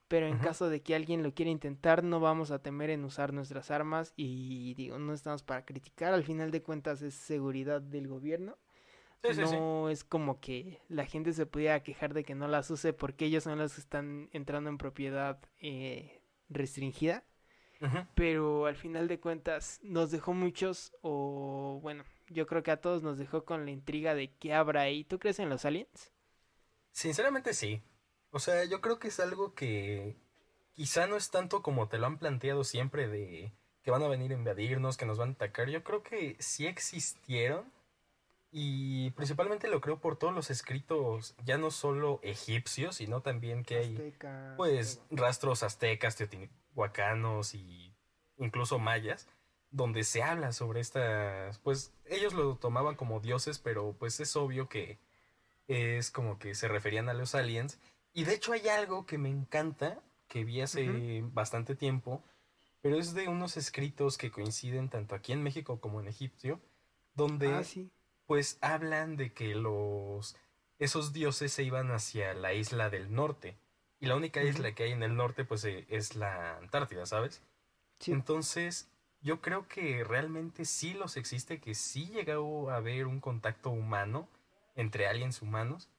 pero 0.09 0.27
en 0.27 0.39
caso 0.39 0.69
de 0.69 0.81
que 0.81 0.93
alguien 0.93 1.23
lo 1.23 1.33
quiera 1.33 1.49
intentar, 1.49 2.03
no 2.03 2.19
vamos 2.19 2.51
a 2.51 2.59
temer 2.59 2.89
en 2.89 3.05
usar 3.05 3.31
nuestras 3.31 3.71
armas 3.71 4.13
y 4.17 4.73
digo, 4.73 4.99
no 4.99 5.13
estamos 5.13 5.41
para 5.41 5.63
criticar, 5.63 6.13
al 6.13 6.23
final 6.23 6.51
de 6.51 6.61
cuentas 6.61 7.01
es 7.01 7.13
seguridad 7.13 7.81
del 7.81 8.09
gobierno. 8.09 8.57
No 9.37 9.89
es 9.89 10.03
como 10.03 10.39
que 10.39 10.81
la 10.89 11.05
gente 11.05 11.33
se 11.33 11.45
pudiera 11.45 11.83
quejar 11.83 12.13
de 12.13 12.23
que 12.23 12.35
no 12.35 12.47
las 12.47 12.69
use 12.69 12.93
porque 12.93 13.25
ellos 13.25 13.43
son 13.43 13.57
los 13.57 13.73
que 13.73 13.81
están 13.81 14.29
entrando 14.33 14.69
en 14.69 14.77
propiedad 14.77 15.39
eh, 15.59 16.21
restringida 16.49 17.23
pero 18.15 18.65
al 18.65 18.75
final 18.75 19.07
de 19.07 19.19
cuentas 19.19 19.79
nos 19.83 20.11
dejó 20.11 20.33
muchos, 20.33 20.93
o 21.01 21.79
bueno, 21.81 22.03
yo 22.29 22.47
creo 22.47 22.63
que 22.63 22.71
a 22.71 22.81
todos 22.81 23.03
nos 23.03 23.17
dejó 23.17 23.43
con 23.43 23.65
la 23.65 23.71
intriga 23.71 24.15
de 24.15 24.33
qué 24.37 24.53
habrá 24.53 24.81
ahí. 24.81 25.03
¿Tú 25.03 25.19
crees 25.19 25.39
en 25.39 25.49
los 25.49 25.65
aliens? 25.65 26.11
Sinceramente 26.91 27.53
sí. 27.53 27.81
O 28.31 28.39
sea, 28.39 28.63
yo 28.65 28.81
creo 28.81 28.99
que 28.99 29.09
es 29.09 29.19
algo 29.19 29.53
que 29.53 30.15
quizá 30.73 31.07
no 31.07 31.17
es 31.17 31.29
tanto 31.29 31.61
como 31.61 31.87
te 31.87 31.97
lo 31.97 32.07
han 32.07 32.17
planteado 32.17 32.63
siempre 32.63 33.07
de 33.07 33.53
que 33.83 33.91
van 33.91 34.01
a 34.01 34.07
venir 34.07 34.31
a 34.31 34.35
invadirnos, 34.35 34.95
que 34.95 35.05
nos 35.05 35.17
van 35.17 35.29
a 35.29 35.33
atacar. 35.33 35.69
Yo 35.69 35.83
creo 35.83 36.03
que 36.03 36.37
sí 36.39 36.65
existieron 36.67 37.71
y 38.55 39.09
principalmente 39.11 39.67
lo 39.67 39.81
creo 39.81 39.99
por 39.99 40.15
todos 40.15 40.31
los 40.31 40.51
escritos, 40.51 41.35
ya 41.43 41.57
no 41.57 41.71
solo 41.71 42.19
egipcios, 42.21 42.97
sino 42.97 43.21
también 43.21 43.63
que 43.63 43.77
hay 43.77 44.15
pues 44.55 45.01
rastros 45.09 45.63
aztecas, 45.63 46.15
teotihuacanos 46.15 47.55
y 47.55 47.95
incluso 48.37 48.77
mayas, 48.77 49.27
donde 49.71 50.03
se 50.03 50.21
habla 50.21 50.51
sobre 50.51 50.81
estas, 50.81 51.57
pues 51.59 51.95
ellos 52.05 52.35
lo 52.35 52.55
tomaban 52.57 52.95
como 52.95 53.19
dioses, 53.21 53.57
pero 53.57 53.95
pues 53.97 54.19
es 54.19 54.35
obvio 54.35 54.69
que 54.69 54.99
es 55.67 56.11
como 56.11 56.37
que 56.37 56.53
se 56.53 56.67
referían 56.67 57.09
a 57.09 57.15
los 57.15 57.33
aliens. 57.33 57.79
Y 58.13 58.25
de 58.25 58.35
hecho 58.35 58.53
hay 58.53 58.67
algo 58.67 59.07
que 59.07 59.17
me 59.17 59.29
encanta, 59.29 59.99
que 60.27 60.43
vi 60.43 60.61
hace 60.61 61.23
bastante 61.25 61.73
tiempo, 61.73 62.23
pero 62.81 62.99
es 62.99 63.15
de 63.15 63.29
unos 63.29 63.57
escritos 63.57 64.19
que 64.19 64.29
coinciden 64.29 64.89
tanto 64.89 65.15
aquí 65.15 65.31
en 65.31 65.41
México 65.41 65.81
como 65.81 65.99
en 66.01 66.07
Egipcio, 66.07 66.61
donde 67.15 67.47
ah, 67.47 67.63
pues 68.25 68.57
hablan 68.61 69.15
de 69.17 69.33
que 69.33 69.55
los 69.55 70.35
esos 70.79 71.13
dioses 71.13 71.53
se 71.53 71.63
iban 71.63 71.91
hacia 71.91 72.33
la 72.33 72.53
isla 72.53 72.89
del 72.89 73.13
norte 73.13 73.57
y 73.99 74.07
la 74.07 74.15
única 74.15 74.43
isla 74.43 74.75
que 74.75 74.83
hay 74.83 74.91
en 74.91 75.03
el 75.03 75.15
norte 75.15 75.45
pues 75.45 75.63
eh, 75.63 75.85
es 75.89 76.15
la 76.15 76.57
Antártida, 76.57 77.05
¿sabes? 77.05 77.41
Entonces, 78.05 78.89
yo 79.21 79.39
creo 79.39 79.67
que 79.69 80.03
realmente 80.03 80.65
sí 80.65 80.93
los 80.93 81.15
existe, 81.15 81.61
que 81.61 81.73
sí 81.73 82.07
llegó 82.07 82.69
a 82.69 82.75
haber 82.75 83.07
un 83.07 83.21
contacto 83.21 83.69
humano 83.69 84.27
entre 84.75 85.07
aliens 85.07 85.41
humanos. 85.41 85.89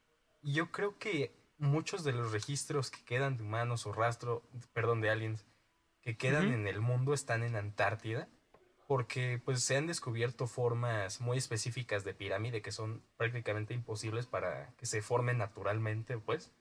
Y 0.43 0.53
yo 0.53 0.71
creo 0.71 0.99
que 0.99 1.33
muchos 1.57 2.05
de 2.05 2.13
los 2.13 2.33
registros 2.33 2.91
que 2.91 3.03
quedan 3.05 3.39
de 3.39 3.43
humanos 3.45 3.87
o 3.87 3.93
rastro, 3.95 4.43
perdón, 4.75 5.01
de 5.01 5.09
aliens 5.09 5.47
que 6.03 6.19
quedan 6.19 6.53
en 6.53 6.69
el 6.69 6.83
mundo 6.83 7.15
están 7.15 7.43
en 7.43 7.57
Antártida 7.57 8.29
porque 8.87 9.41
pues 9.45 9.63
se 9.63 9.77
han 9.77 9.87
descubierto 9.87 10.47
formas 10.47 11.21
muy 11.21 11.39
específicas 11.39 12.05
de 12.05 12.15
pirámide 12.15 12.63
que 12.63 12.73
son 12.73 13.03
prácticamente 13.17 13.75
imposibles 13.75 14.27
para 14.27 14.73
que 14.77 14.87
se 14.87 15.03
formen 15.03 15.39
naturalmente, 15.39 16.19
pues. 16.19 16.53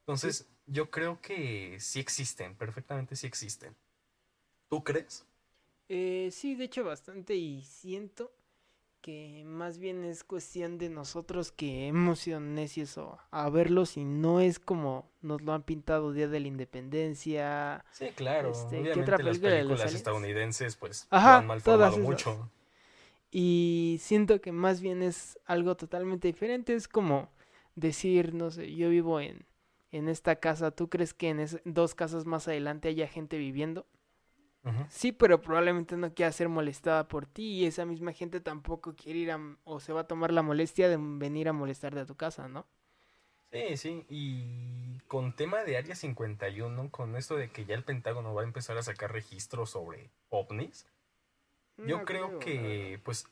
Entonces, 0.00 0.48
yo 0.66 0.90
creo 0.90 1.20
que 1.20 1.78
sí 1.80 2.00
existen, 2.00 2.56
perfectamente 2.56 3.16
sí 3.16 3.26
existen. 3.26 3.76
¿Tú 4.68 4.82
crees? 4.82 5.26
Eh, 5.88 6.30
sí, 6.32 6.54
de 6.54 6.64
hecho 6.64 6.84
bastante 6.84 7.34
y 7.34 7.62
siento 7.64 8.32
que 9.02 9.42
más 9.44 9.78
bien 9.78 10.04
es 10.04 10.22
cuestión 10.24 10.78
de 10.78 10.88
nosotros 10.88 11.50
que 11.50 11.88
hemos 11.88 12.20
sido 12.20 12.40
necios 12.40 12.98
a 13.30 13.50
verlos 13.50 13.96
y 13.96 14.04
no 14.04 14.40
es 14.40 14.58
como 14.58 15.10
nos 15.20 15.42
lo 15.42 15.52
han 15.52 15.64
pintado 15.64 16.12
Día 16.12 16.28
de 16.28 16.40
la 16.40 16.48
Independencia. 16.48 17.84
Sí, 17.90 18.06
claro. 18.14 18.52
Este, 18.52 18.78
Obviamente 18.78 19.22
las 19.22 19.38
películas 19.38 19.94
estadounidenses 19.94 20.76
pues 20.76 21.08
lo 21.10 21.18
han 21.18 21.46
malformado 21.46 21.98
mucho. 21.98 22.50
Y 23.30 23.98
siento 24.00 24.40
que 24.40 24.52
más 24.52 24.80
bien 24.80 25.02
es 25.02 25.38
algo 25.46 25.76
totalmente 25.76 26.28
diferente. 26.28 26.74
Es 26.74 26.86
como 26.86 27.30
decir, 27.74 28.34
no 28.34 28.50
sé, 28.50 28.74
yo 28.74 28.88
vivo 28.88 29.20
en, 29.20 29.46
en 29.90 30.08
esta 30.08 30.36
casa, 30.36 30.70
¿tú 30.70 30.88
crees 30.88 31.12
que 31.12 31.30
en 31.30 31.46
dos 31.64 31.94
casas 31.94 32.24
más 32.24 32.46
adelante 32.46 32.88
haya 32.88 33.08
gente 33.08 33.36
viviendo? 33.38 33.86
Sí, 34.88 35.10
pero 35.10 35.40
probablemente 35.42 35.96
no 35.96 36.14
quiera 36.14 36.30
ser 36.30 36.48
molestada 36.48 37.08
por 37.08 37.26
ti 37.26 37.42
y 37.54 37.66
esa 37.66 37.84
misma 37.84 38.12
gente 38.12 38.40
tampoco 38.40 38.94
quiere 38.94 39.18
ir 39.18 39.32
a, 39.32 39.40
o 39.64 39.80
se 39.80 39.92
va 39.92 40.02
a 40.02 40.06
tomar 40.06 40.32
la 40.32 40.42
molestia 40.42 40.88
de 40.88 40.98
venir 40.98 41.48
a 41.48 41.52
molestarte 41.52 41.98
a 41.98 42.06
tu 42.06 42.14
casa, 42.14 42.46
¿no? 42.46 42.64
Sí, 43.50 43.76
sí, 43.76 44.06
y 44.08 45.00
con 45.08 45.34
tema 45.34 45.62
de 45.64 45.76
Área 45.76 45.94
51, 45.94 46.90
con 46.90 47.16
esto 47.16 47.36
de 47.36 47.50
que 47.50 47.66
ya 47.66 47.74
el 47.74 47.84
Pentágono 47.84 48.32
va 48.32 48.42
a 48.42 48.46
empezar 48.46 48.78
a 48.78 48.82
sacar 48.82 49.12
registros 49.12 49.70
sobre 49.70 50.10
ovnis, 50.30 50.86
yo 51.76 52.04
creo, 52.04 52.38
que, 52.38 53.00
pues, 53.04 53.26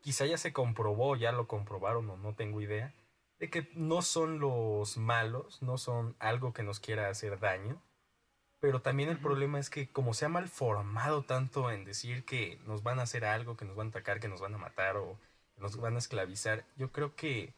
quizá 0.00 0.26
ya 0.26 0.36
se 0.36 0.52
comprobó, 0.52 1.16
ya 1.16 1.32
lo 1.32 1.46
comprobaron 1.46 2.10
o 2.10 2.16
no 2.16 2.34
tengo 2.34 2.60
idea, 2.60 2.92
de 3.38 3.48
que 3.48 3.70
no 3.74 4.02
son 4.02 4.40
los 4.40 4.98
malos, 4.98 5.62
no 5.62 5.78
son 5.78 6.16
algo 6.18 6.52
que 6.52 6.62
nos 6.62 6.80
quiera 6.80 7.08
hacer 7.08 7.38
daño, 7.38 7.80
pero 8.60 8.82
también 8.82 9.08
el 9.08 9.18
problema 9.18 9.58
es 9.58 9.70
que 9.70 9.88
como 9.88 10.14
se 10.14 10.24
ha 10.24 10.28
malformado 10.28 11.22
tanto 11.22 11.70
en 11.70 11.84
decir 11.84 12.24
que 12.24 12.58
nos 12.66 12.82
van 12.82 12.98
a 12.98 13.02
hacer 13.02 13.24
algo, 13.24 13.56
que 13.56 13.64
nos 13.64 13.76
van 13.76 13.88
a 13.88 13.90
atacar, 13.90 14.20
que 14.20 14.28
nos 14.28 14.40
van 14.40 14.54
a 14.54 14.58
matar 14.58 14.96
o 14.96 15.18
que 15.54 15.60
nos 15.60 15.76
van 15.76 15.94
a 15.94 15.98
esclavizar, 15.98 16.64
yo 16.76 16.90
creo 16.90 17.14
que 17.14 17.54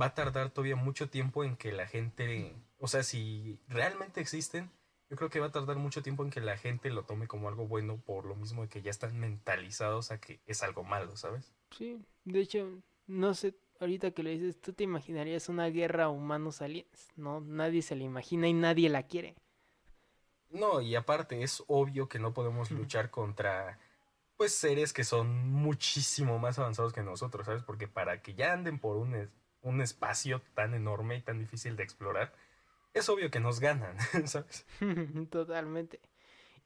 va 0.00 0.06
a 0.06 0.14
tardar 0.14 0.50
todavía 0.50 0.76
mucho 0.76 1.08
tiempo 1.08 1.44
en 1.44 1.56
que 1.56 1.72
la 1.72 1.86
gente, 1.86 2.54
o 2.78 2.88
sea, 2.88 3.02
si 3.02 3.58
realmente 3.68 4.20
existen, 4.20 4.70
yo 5.08 5.16
creo 5.16 5.30
que 5.30 5.40
va 5.40 5.46
a 5.46 5.52
tardar 5.52 5.76
mucho 5.76 6.02
tiempo 6.02 6.24
en 6.24 6.30
que 6.30 6.40
la 6.40 6.56
gente 6.56 6.90
lo 6.90 7.02
tome 7.02 7.26
como 7.26 7.48
algo 7.48 7.66
bueno 7.66 8.00
por 8.04 8.24
lo 8.24 8.36
mismo 8.36 8.62
de 8.62 8.68
que 8.68 8.82
ya 8.82 8.90
están 8.90 9.18
mentalizados 9.18 10.12
a 10.12 10.20
que 10.20 10.40
es 10.46 10.62
algo 10.62 10.84
malo, 10.84 11.16
¿sabes? 11.16 11.52
Sí, 11.76 12.00
de 12.24 12.40
hecho, 12.40 12.80
no 13.06 13.34
sé, 13.34 13.54
ahorita 13.80 14.12
que 14.12 14.22
lo 14.22 14.30
dices, 14.30 14.60
tú 14.60 14.72
te 14.72 14.84
imaginarías 14.84 15.48
una 15.48 15.66
guerra 15.66 16.08
humanos-aliens, 16.08 17.08
¿no? 17.16 17.40
Nadie 17.40 17.82
se 17.82 17.96
la 17.96 18.04
imagina 18.04 18.46
y 18.46 18.52
nadie 18.52 18.88
la 18.88 19.02
quiere. 19.02 19.34
No, 20.50 20.80
y 20.80 20.96
aparte 20.96 21.42
es 21.42 21.62
obvio 21.68 22.08
que 22.08 22.18
no 22.18 22.34
podemos 22.34 22.70
luchar 22.70 23.10
contra 23.10 23.78
pues 24.36 24.54
seres 24.54 24.92
que 24.92 25.04
son 25.04 25.50
muchísimo 25.50 26.38
más 26.38 26.58
avanzados 26.58 26.92
que 26.92 27.02
nosotros, 27.02 27.46
¿sabes? 27.46 27.62
Porque 27.62 27.88
para 27.88 28.22
que 28.22 28.34
ya 28.34 28.54
anden 28.54 28.78
por 28.78 28.96
un, 28.96 29.30
un 29.60 29.80
espacio 29.80 30.40
tan 30.54 30.74
enorme 30.74 31.16
y 31.16 31.20
tan 31.20 31.38
difícil 31.38 31.76
de 31.76 31.82
explorar, 31.82 32.32
es 32.94 33.08
obvio 33.08 33.30
que 33.30 33.38
nos 33.38 33.60
ganan, 33.60 33.96
¿sabes? 34.26 34.66
Totalmente. 35.30 36.00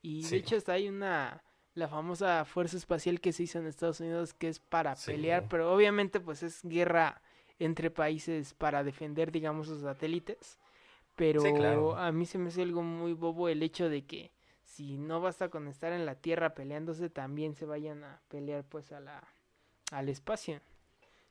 Y 0.00 0.24
de 0.28 0.36
hecho 0.36 0.56
hasta 0.56 0.72
hay 0.72 0.88
una 0.88 1.42
la 1.74 1.88
famosa 1.88 2.44
fuerza 2.44 2.76
espacial 2.76 3.20
que 3.20 3.32
se 3.32 3.42
hizo 3.42 3.58
en 3.58 3.66
Estados 3.66 3.98
Unidos 3.98 4.32
que 4.34 4.48
es 4.48 4.60
para 4.60 4.94
pelear, 4.94 5.48
pero 5.48 5.74
obviamente 5.74 6.20
pues 6.20 6.44
es 6.44 6.60
guerra 6.62 7.20
entre 7.58 7.90
países 7.90 8.54
para 8.54 8.84
defender 8.84 9.32
digamos 9.32 9.66
sus 9.66 9.82
satélites 9.82 10.60
Pero 11.16 11.96
a 11.96 12.12
mí 12.12 12.26
se 12.26 12.38
me 12.38 12.48
hace 12.48 12.62
algo 12.62 12.82
muy 12.82 13.12
bobo 13.12 13.48
el 13.48 13.62
hecho 13.62 13.88
de 13.88 14.04
que 14.04 14.32
si 14.64 14.98
no 14.98 15.20
basta 15.20 15.48
con 15.50 15.68
estar 15.68 15.92
en 15.92 16.06
la 16.06 16.16
Tierra 16.16 16.54
peleándose, 16.54 17.08
también 17.08 17.54
se 17.54 17.66
vayan 17.66 18.02
a 18.02 18.20
pelear 18.28 18.64
pues 18.64 18.90
a 18.92 19.00
la, 19.00 19.22
al 19.92 20.08
espacio. 20.08 20.60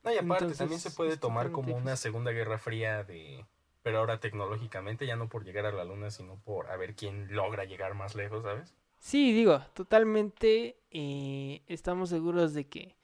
No, 0.03 0.13
y 0.13 0.17
aparte 0.17 0.53
también 0.53 0.79
se 0.79 0.91
puede 0.91 1.17
tomar 1.17 1.51
como 1.51 1.75
una 1.75 1.95
segunda 1.95 2.31
guerra 2.31 2.57
fría 2.57 3.03
de... 3.03 3.45
Pero 3.81 3.99
ahora 3.99 4.21
tecnológicamente, 4.21 5.05
ya 5.05 5.17
no 5.17 5.27
por 5.27 5.43
llegar 5.43 5.65
a 5.65 5.73
la 5.73 5.83
luna, 5.83 6.09
sino 6.09 6.37
por 6.37 6.71
a 6.71 6.77
ver 6.77 6.95
quién 6.95 7.33
logra 7.35 7.65
llegar 7.65 7.95
más 7.95 8.15
lejos, 8.15 8.43
¿sabes? 8.43 8.73
Sí, 8.99 9.33
digo, 9.33 9.59
totalmente 9.73 10.77
eh, 10.91 11.61
estamos 11.67 12.09
seguros 12.09 12.53
de 12.53 12.67
que 12.69 12.95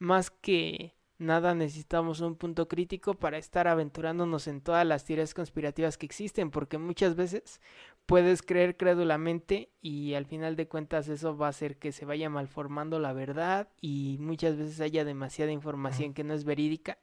más 0.00 0.32
que 0.32 0.93
nada 1.18 1.54
necesitamos 1.54 2.20
un 2.20 2.36
punto 2.36 2.68
crítico 2.68 3.14
para 3.14 3.38
estar 3.38 3.68
aventurándonos 3.68 4.46
en 4.48 4.60
todas 4.60 4.86
las 4.86 5.04
teorías 5.04 5.34
conspirativas 5.34 5.96
que 5.96 6.06
existen, 6.06 6.50
porque 6.50 6.78
muchas 6.78 7.14
veces 7.14 7.60
puedes 8.06 8.42
creer 8.42 8.76
crédulamente 8.76 9.70
y 9.80 10.14
al 10.14 10.26
final 10.26 10.56
de 10.56 10.68
cuentas 10.68 11.08
eso 11.08 11.36
va 11.36 11.46
a 11.46 11.50
hacer 11.50 11.78
que 11.78 11.92
se 11.92 12.04
vaya 12.04 12.28
malformando 12.28 12.98
la 12.98 13.12
verdad 13.12 13.68
y 13.80 14.18
muchas 14.20 14.56
veces 14.56 14.80
haya 14.80 15.04
demasiada 15.04 15.52
información 15.52 16.14
que 16.14 16.24
no 16.24 16.34
es 16.34 16.44
verídica. 16.44 16.98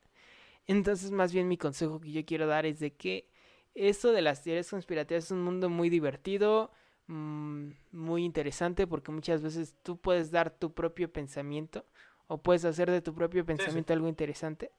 Entonces, 0.68 1.12
más 1.12 1.34
bien 1.34 1.48
mi 1.48 1.58
consejo 1.58 2.00
que 2.00 2.12
yo 2.12 2.26
quiero 2.26 2.48
dar 2.48 2.66
es 2.66 2.80
de 2.80 2.94
que 2.94 3.30
esto 3.74 4.12
de 4.12 4.22
las 4.22 4.44
teorías 4.44 4.70
conspirativas 4.70 5.26
es 5.26 5.32
un 5.32 5.44
mundo 5.44 5.70
muy 5.70 5.90
divertido, 5.90 6.72
mm, 7.08 7.70
muy 7.92 8.24
interesante, 8.26 8.86
porque 8.88 9.12
muchas 9.12 9.42
veces 9.42 9.76
tú 9.82 10.00
puedes 10.00 10.32
dar 10.32 10.52
tu 10.52 10.74
propio 10.74 11.12
pensamiento 11.12 11.86
o 12.32 12.38
puedes 12.38 12.64
hacer 12.64 12.90
de 12.90 13.02
tu 13.02 13.14
propio 13.14 13.46
pensamiento 13.46 13.92
algo 13.92 14.08
interesante, 14.08 14.72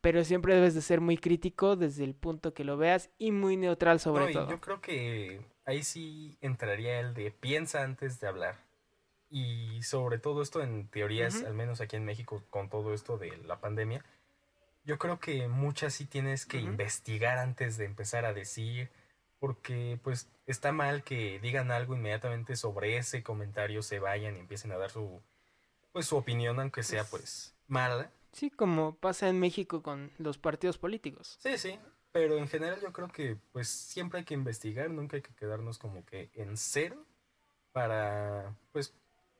pero 0.00 0.22
siempre 0.22 0.54
debes 0.54 0.72
de 0.74 0.82
ser 0.82 1.00
muy 1.00 1.18
crítico 1.18 1.74
desde 1.74 2.04
el 2.04 2.14
punto 2.14 2.54
que 2.54 2.62
lo 2.62 2.76
veas 2.76 3.10
y 3.18 3.32
muy 3.32 3.56
neutral 3.56 3.98
sobre 3.98 4.32
todo. 4.32 4.48
Yo 4.48 4.60
creo 4.60 4.80
que 4.80 5.44
ahí 5.64 5.82
sí 5.82 6.38
entraría 6.40 7.00
el 7.00 7.12
de 7.12 7.32
piensa 7.32 7.82
antes 7.82 8.20
de 8.20 8.28
hablar. 8.28 8.56
Y 9.30 9.82
sobre 9.82 10.18
todo 10.18 10.42
esto 10.42 10.62
en 10.62 10.86
teorías, 10.86 11.42
al 11.42 11.54
menos 11.54 11.80
aquí 11.80 11.96
en 11.96 12.04
México, 12.04 12.44
con 12.50 12.68
todo 12.68 12.94
esto 12.94 13.18
de 13.18 13.36
la 13.38 13.58
pandemia, 13.58 14.04
yo 14.84 14.96
creo 14.98 15.18
que 15.18 15.48
muchas 15.48 15.94
sí 15.94 16.06
tienes 16.06 16.46
que 16.46 16.58
investigar 16.58 17.38
antes 17.38 17.78
de 17.78 17.86
empezar 17.86 18.26
a 18.26 18.32
decir, 18.32 18.90
porque 19.40 19.98
pues 20.04 20.28
está 20.46 20.70
mal 20.70 21.02
que 21.02 21.40
digan 21.40 21.72
algo 21.72 21.96
inmediatamente 21.96 22.54
sobre 22.54 22.96
ese 22.96 23.24
comentario, 23.24 23.82
se 23.82 23.98
vayan 23.98 24.36
y 24.36 24.40
empiecen 24.40 24.70
a 24.70 24.76
dar 24.76 24.90
su 24.90 25.20
pues 25.92 26.06
su 26.06 26.16
opinión, 26.16 26.58
aunque 26.58 26.82
sea 26.82 27.04
pues 27.04 27.54
mala. 27.66 28.10
Sí, 28.32 28.50
como 28.50 28.96
pasa 28.96 29.28
en 29.28 29.38
México 29.38 29.82
con 29.82 30.10
los 30.18 30.38
partidos 30.38 30.78
políticos. 30.78 31.38
Sí, 31.40 31.58
sí, 31.58 31.78
pero 32.12 32.38
en 32.38 32.48
general 32.48 32.80
yo 32.80 32.92
creo 32.92 33.08
que 33.08 33.36
pues 33.52 33.68
siempre 33.68 34.20
hay 34.20 34.24
que 34.24 34.34
investigar, 34.34 34.90
nunca 34.90 35.16
hay 35.16 35.22
que 35.22 35.34
quedarnos 35.34 35.78
como 35.78 36.04
que 36.04 36.30
en 36.34 36.56
cero 36.56 37.04
para 37.72 38.54
pues 38.72 38.94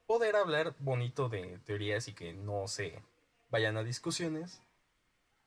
poder 0.06 0.36
hablar 0.36 0.74
bonito 0.78 1.28
de 1.28 1.58
teorías 1.64 2.08
y 2.08 2.14
que 2.14 2.34
no 2.34 2.68
se 2.68 3.02
vayan 3.50 3.76
a 3.76 3.82
discusiones. 3.82 4.60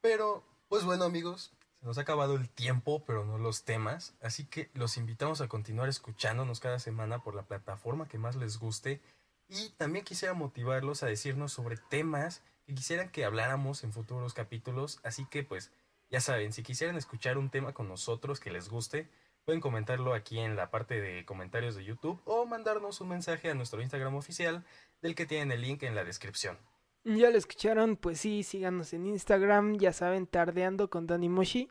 Pero 0.01 0.43
pues 0.67 0.83
bueno 0.83 1.03
amigos, 1.03 1.51
se 1.79 1.85
nos 1.85 1.97
ha 1.99 2.01
acabado 2.01 2.35
el 2.35 2.49
tiempo, 2.49 3.03
pero 3.05 3.25
no 3.25 3.37
los 3.37 3.63
temas, 3.63 4.15
así 4.21 4.45
que 4.45 4.71
los 4.73 4.97
invitamos 4.97 5.41
a 5.41 5.47
continuar 5.47 5.89
escuchándonos 5.89 6.59
cada 6.59 6.79
semana 6.79 7.21
por 7.23 7.35
la 7.35 7.43
plataforma 7.43 8.07
que 8.07 8.17
más 8.17 8.35
les 8.35 8.57
guste 8.57 9.01
y 9.47 9.69
también 9.77 10.05
quisiera 10.05 10.33
motivarlos 10.33 11.03
a 11.03 11.07
decirnos 11.07 11.51
sobre 11.51 11.77
temas 11.77 12.43
que 12.65 12.73
quisieran 12.73 13.09
que 13.09 13.25
habláramos 13.25 13.83
en 13.83 13.93
futuros 13.93 14.33
capítulos. 14.33 14.99
Así 15.03 15.25
que 15.25 15.43
pues 15.43 15.71
ya 16.09 16.21
saben, 16.21 16.53
si 16.53 16.63
quisieran 16.63 16.95
escuchar 16.95 17.37
un 17.37 17.49
tema 17.49 17.73
con 17.73 17.87
nosotros 17.87 18.39
que 18.39 18.51
les 18.51 18.69
guste, 18.69 19.09
pueden 19.43 19.61
comentarlo 19.61 20.13
aquí 20.13 20.39
en 20.39 20.55
la 20.55 20.71
parte 20.71 20.99
de 20.99 21.25
comentarios 21.25 21.75
de 21.75 21.83
YouTube 21.83 22.21
o 22.25 22.45
mandarnos 22.45 23.01
un 23.01 23.09
mensaje 23.09 23.49
a 23.49 23.55
nuestro 23.55 23.81
Instagram 23.81 24.15
oficial 24.15 24.65
del 25.01 25.15
que 25.15 25.25
tienen 25.25 25.51
el 25.51 25.61
link 25.61 25.83
en 25.83 25.95
la 25.95 26.03
descripción. 26.03 26.57
Ya 27.03 27.29
lo 27.29 27.37
escucharon, 27.37 27.97
pues 27.97 28.19
sí, 28.19 28.41
síganos 28.41 28.91
en 28.93 29.05
Instagram, 29.05 29.77
ya 29.77 29.93
saben, 29.93 30.25
tardeando 30.25 30.89
con 30.89 31.05
Dani 31.05 31.29
Moshi. 31.29 31.69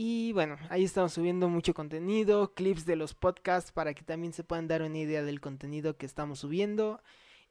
Y 0.00 0.32
bueno, 0.32 0.58
ahí 0.70 0.84
estamos 0.84 1.14
subiendo 1.14 1.48
mucho 1.48 1.74
contenido, 1.74 2.54
clips 2.54 2.86
de 2.86 2.94
los 2.94 3.14
podcasts 3.14 3.72
para 3.72 3.94
que 3.94 4.04
también 4.04 4.32
se 4.32 4.44
puedan 4.44 4.68
dar 4.68 4.82
una 4.82 4.96
idea 4.96 5.24
del 5.24 5.40
contenido 5.40 5.96
que 5.96 6.06
estamos 6.06 6.38
subiendo. 6.38 7.02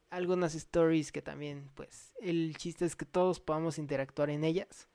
Algunas 0.09 0.55
stories 0.55 1.11
que 1.11 1.21
también, 1.21 1.69
pues, 1.75 2.13
el 2.21 2.55
chiste 2.55 2.85
es 2.85 2.95
que 2.95 3.03
todos 3.03 3.41
podamos 3.41 3.77
interactuar 3.77 4.29
en 4.29 4.45
ellas. 4.45 4.87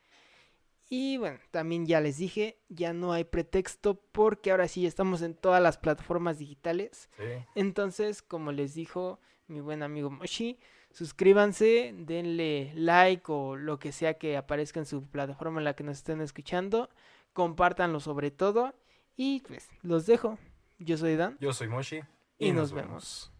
Y 0.88 1.18
bueno, 1.18 1.40
también 1.50 1.84
ya 1.84 2.00
les 2.00 2.16
dije, 2.16 2.56
ya 2.70 2.94
no 2.94 3.12
hay 3.12 3.24
pretexto 3.24 4.00
porque 4.12 4.50
ahora 4.50 4.66
sí 4.66 4.86
estamos 4.86 5.20
en 5.20 5.34
todas 5.34 5.62
las 5.62 5.76
plataformas 5.76 6.38
digitales. 6.38 7.10
Entonces, 7.54 8.22
como 8.22 8.50
les 8.52 8.72
dijo 8.72 9.20
mi 9.46 9.60
buen 9.60 9.82
amigo 9.82 10.10
Moshi, 10.10 10.58
suscríbanse, 10.90 11.92
denle 11.98 12.72
like 12.76 13.24
o 13.26 13.56
lo 13.56 13.78
que 13.78 13.92
sea 13.92 14.14
que 14.14 14.38
aparezca 14.38 14.80
en 14.80 14.86
su 14.86 15.04
plataforma 15.04 15.60
en 15.60 15.64
la 15.64 15.76
que 15.76 15.84
nos 15.84 15.98
estén 15.98 16.22
escuchando 16.22 16.88
compártanlo 17.32 18.00
sobre 18.00 18.30
todo 18.30 18.74
y 19.16 19.40
pues 19.40 19.68
los 19.82 20.06
dejo. 20.06 20.38
Yo 20.78 20.96
soy 20.96 21.16
Dan. 21.16 21.36
Yo 21.40 21.52
soy 21.52 21.68
Moshi. 21.68 22.00
Y, 22.38 22.52
nos, 22.52 22.72
vemos. 22.72 23.30